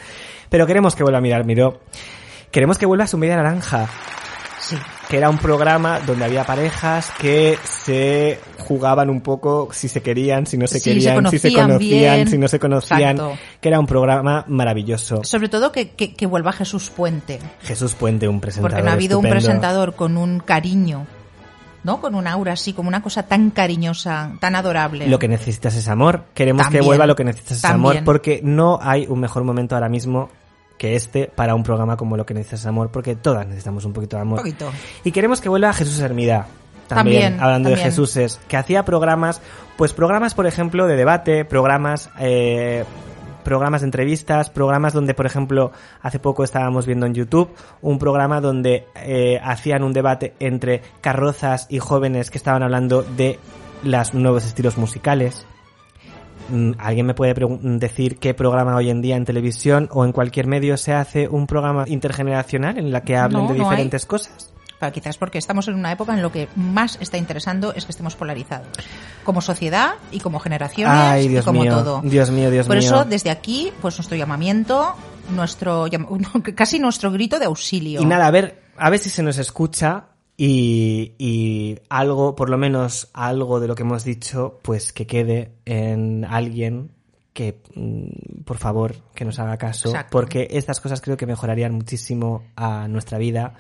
[0.49, 1.81] Pero queremos que vuelva a mirar Miró.
[2.51, 3.89] Queremos que vuelva a su media naranja
[4.69, 4.77] Sí.
[5.09, 10.47] que era un programa donde había parejas que se jugaban un poco si se querían,
[10.47, 12.29] si no se querían, si se conocían bien.
[12.29, 13.39] si no se conocían, Exacto.
[13.61, 15.23] que era un programa maravilloso.
[15.23, 17.39] Sobre todo que, que, que vuelva Jesús Puente.
[17.63, 21.07] Jesús Puente, un presentador Porque no ha habido un presentador con un cariño,
[21.85, 22.01] ¿no?
[22.01, 25.07] Con un aura así, como una cosa tan cariñosa, tan adorable.
[25.07, 26.25] Lo que necesitas es amor.
[26.35, 26.83] Queremos También.
[26.83, 30.29] que vuelva lo que necesitas es amor, porque no hay un mejor momento ahora mismo
[30.79, 33.93] que este para un programa como lo que necesitas es amor, porque todas necesitamos un
[33.93, 34.39] poquito de amor.
[34.41, 34.71] Un poquito.
[35.05, 36.47] Y queremos que vuelva Jesús Hermida.
[36.89, 37.91] También, También, hablando de también.
[37.91, 39.41] Jesuses, que hacía programas,
[39.77, 42.85] pues programas, por ejemplo, de debate, programas, eh,
[43.43, 47.51] programas de entrevistas, programas donde, por ejemplo, hace poco estábamos viendo en YouTube
[47.83, 53.39] un programa donde eh, hacían un debate entre carrozas y jóvenes que estaban hablando de
[53.83, 55.47] los nuevos estilos musicales.
[56.49, 60.13] Mm, ¿Alguien me puede pregun- decir qué programa hoy en día en televisión o en
[60.13, 64.07] cualquier medio se hace un programa intergeneracional en la que hablen No, de no diferentes
[64.07, 64.53] cosas?
[64.79, 67.93] Pero quizás porque estamos en una época en lo que más está interesando es que
[67.93, 68.69] estemos polarizados.
[69.25, 71.73] Como sociedad y como generaciones Ay, Dios y como mío.
[71.75, 72.01] todo.
[72.05, 72.85] Dios mío, Dios Por mío.
[72.87, 74.95] eso, desde aquí, pues nuestro llamamiento,
[75.35, 75.87] nuestro
[76.55, 78.03] casi nuestro grito de auxilio.
[78.03, 80.05] Y nada, a ver, a ver si se nos escucha
[80.37, 85.53] y, y algo, por lo menos algo de lo que hemos dicho, pues que quede
[85.65, 86.91] en alguien
[87.33, 90.11] que, mm, por favor, que nos haga caso, Exacto.
[90.11, 93.55] porque estas cosas creo que mejorarían muchísimo a nuestra vida.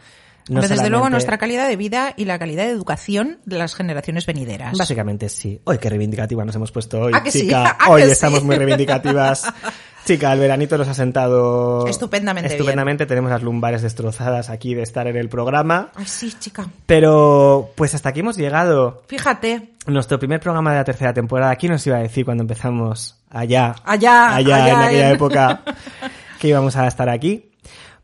[0.48, 3.74] No Hombre, desde luego nuestra calidad de vida y la calidad de educación de las
[3.74, 4.78] generaciones venideras.
[4.78, 5.60] Básicamente sí.
[5.64, 7.70] Hoy qué reivindicativa nos hemos puesto hoy, chica.
[7.70, 8.10] ¿A que Hoy sí?
[8.12, 9.52] estamos muy reivindicativas.
[10.06, 12.58] Chica, el veranito nos ha sentado Estupendamente bien.
[12.58, 15.90] Estupendamente, tenemos las lumbares destrozadas aquí de estar en el programa.
[15.96, 16.66] Ay, sí, chica.
[16.86, 19.02] Pero, pues hasta aquí hemos llegado.
[19.08, 19.72] Fíjate.
[19.86, 21.54] Nuestro primer programa de la tercera temporada.
[21.56, 23.74] ¿Quién nos iba a decir cuando empezamos allá?
[23.84, 25.60] Allá, Allá, allá en aquella en- época
[26.40, 27.50] que íbamos a estar aquí.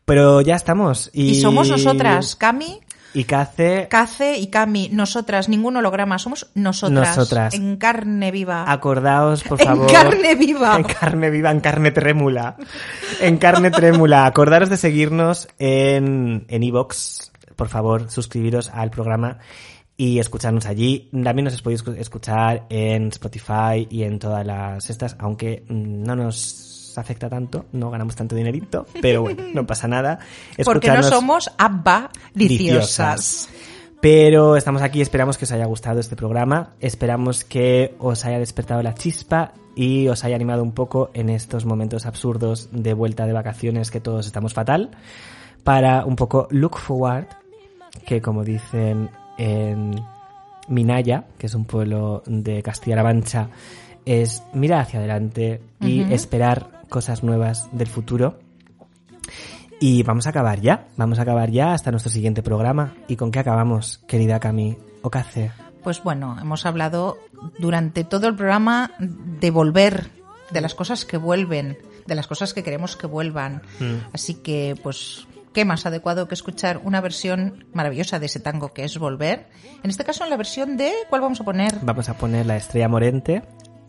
[0.05, 1.09] Pero ya estamos.
[1.13, 2.81] Y, Y somos nosotras, Cami,
[3.13, 4.89] Y Cace, Cace y Cami.
[4.91, 7.15] Nosotras, ningún holograma, somos nosotras.
[7.15, 7.53] Nosotras.
[7.53, 8.71] En carne viva.
[8.71, 9.91] acordaos, por En favor.
[9.91, 10.75] carne viva.
[10.77, 12.57] En carne viva, en carne trémula.
[13.21, 14.25] En carne trémula.
[14.25, 17.29] Acordaros de seguirnos en en iVoox.
[17.55, 19.37] por favor, suscribiros al programa
[19.95, 21.09] y escucharnos allí.
[21.11, 26.72] También nos podéis escu- escuchar en Spotify y en todas las estas, aunque no nos
[26.97, 30.19] afecta tanto, no ganamos tanto dinerito, pero bueno, no pasa nada.
[30.63, 31.51] Porque no somos
[32.33, 33.49] liciosas.
[34.01, 38.83] Pero estamos aquí, esperamos que os haya gustado este programa, esperamos que os haya despertado
[38.83, 43.31] la chispa y os haya animado un poco en estos momentos absurdos de vuelta de
[43.31, 44.91] vacaciones que todos estamos fatal,
[45.63, 47.27] para un poco look forward,
[48.05, 49.95] que como dicen en
[50.67, 53.49] Minaya, que es un pueblo de Castilla-La Mancha,
[54.05, 58.39] es mirar hacia adelante y esperar cosas nuevas del futuro.
[59.79, 62.93] Y vamos a acabar ya, vamos a acabar ya hasta nuestro siguiente programa.
[63.07, 65.51] ¿Y con qué acabamos, querida Cami Ocace?
[65.83, 67.17] Pues bueno, hemos hablado
[67.57, 70.11] durante todo el programa de volver,
[70.51, 73.63] de las cosas que vuelven, de las cosas que queremos que vuelvan.
[74.13, 78.83] Así que, pues, qué más adecuado que escuchar una versión maravillosa de ese tango que
[78.83, 79.47] es Volver.
[79.83, 81.79] En este caso, en la versión de, ¿cuál vamos a poner?
[81.81, 83.41] Vamos a poner la estrella morente.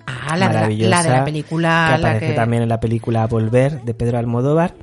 [0.06, 1.92] Ah, la, de la, maravillosa, la de la película.
[1.96, 4.74] que la aparece que- también en la película Volver de Pedro Almodóvar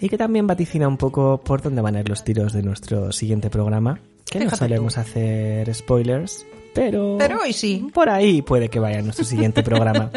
[0.00, 3.12] y que también vaticina un poco por dónde van a ir los tiros de nuestro
[3.12, 4.00] siguiente programa.
[4.30, 5.00] Que no solemos tú.
[5.00, 7.88] hacer spoilers, pero, Pero hoy sí.
[7.92, 10.10] por ahí puede que vaya nuestro siguiente programa.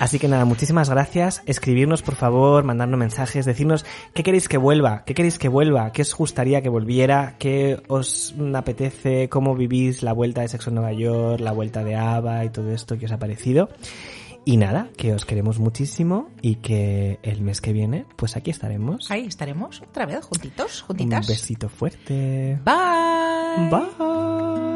[0.00, 1.42] Así que nada, muchísimas gracias.
[1.46, 6.02] Escribirnos, por favor, mandarnos mensajes, decirnos qué queréis que vuelva, qué queréis que vuelva, qué
[6.02, 10.92] os gustaría que volviera, qué os apetece, cómo vivís la vuelta de Sexo en Nueva
[10.92, 13.68] York, la vuelta de ABBA y todo esto que os ha parecido.
[14.46, 19.10] Y nada, que os queremos muchísimo y que el mes que viene, pues aquí estaremos.
[19.10, 21.28] Ahí estaremos otra vez, juntitos, Un juntitas.
[21.28, 22.58] besito fuerte.
[22.64, 23.70] Bye.
[23.70, 24.73] Bye.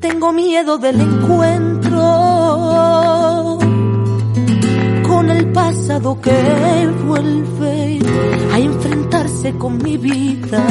[0.00, 2.00] Tengo miedo del encuentro
[5.08, 8.00] con el pasado que vuelve
[8.52, 10.66] a enfrentarse con mi vida.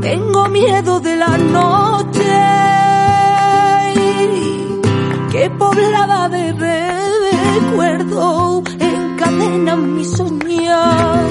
[0.00, 2.34] Tengo miedo de la noche
[5.32, 8.62] que poblada de recuerdo
[9.24, 11.24] encadena mi soñar.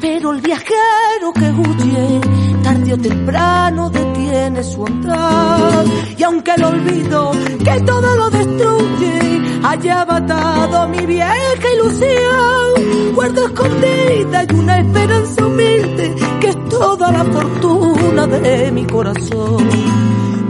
[0.00, 2.20] Pero el viajero que huye,
[2.62, 5.84] tarde o temprano detiene su andar.
[6.16, 7.32] Y aunque el olvido
[7.64, 16.14] que todo lo destruye, haya matado mi vieja ilusión, guardo escondida y una esperanza humilde
[16.40, 19.68] que es toda la fortuna de mi corazón.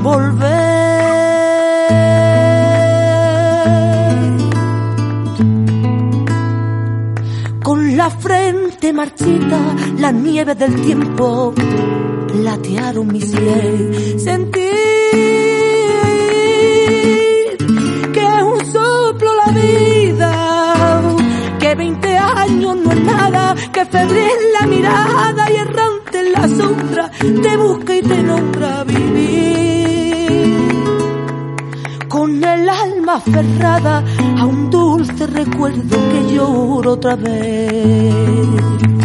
[0.02, 0.69] Volver
[8.00, 9.60] la frente marchita,
[9.98, 11.52] la nieve del tiempo
[12.32, 14.22] platearon mis pies.
[14.24, 14.72] Sentir
[18.14, 20.32] que es un soplo la vida,
[21.58, 27.10] que 20 años no es nada, que febril la mirada y errante en la sombra
[27.20, 29.69] te busca y te nombra vivir
[32.44, 34.02] el alma aferrada
[34.38, 38.99] a un dulce recuerdo que lloro otra vez.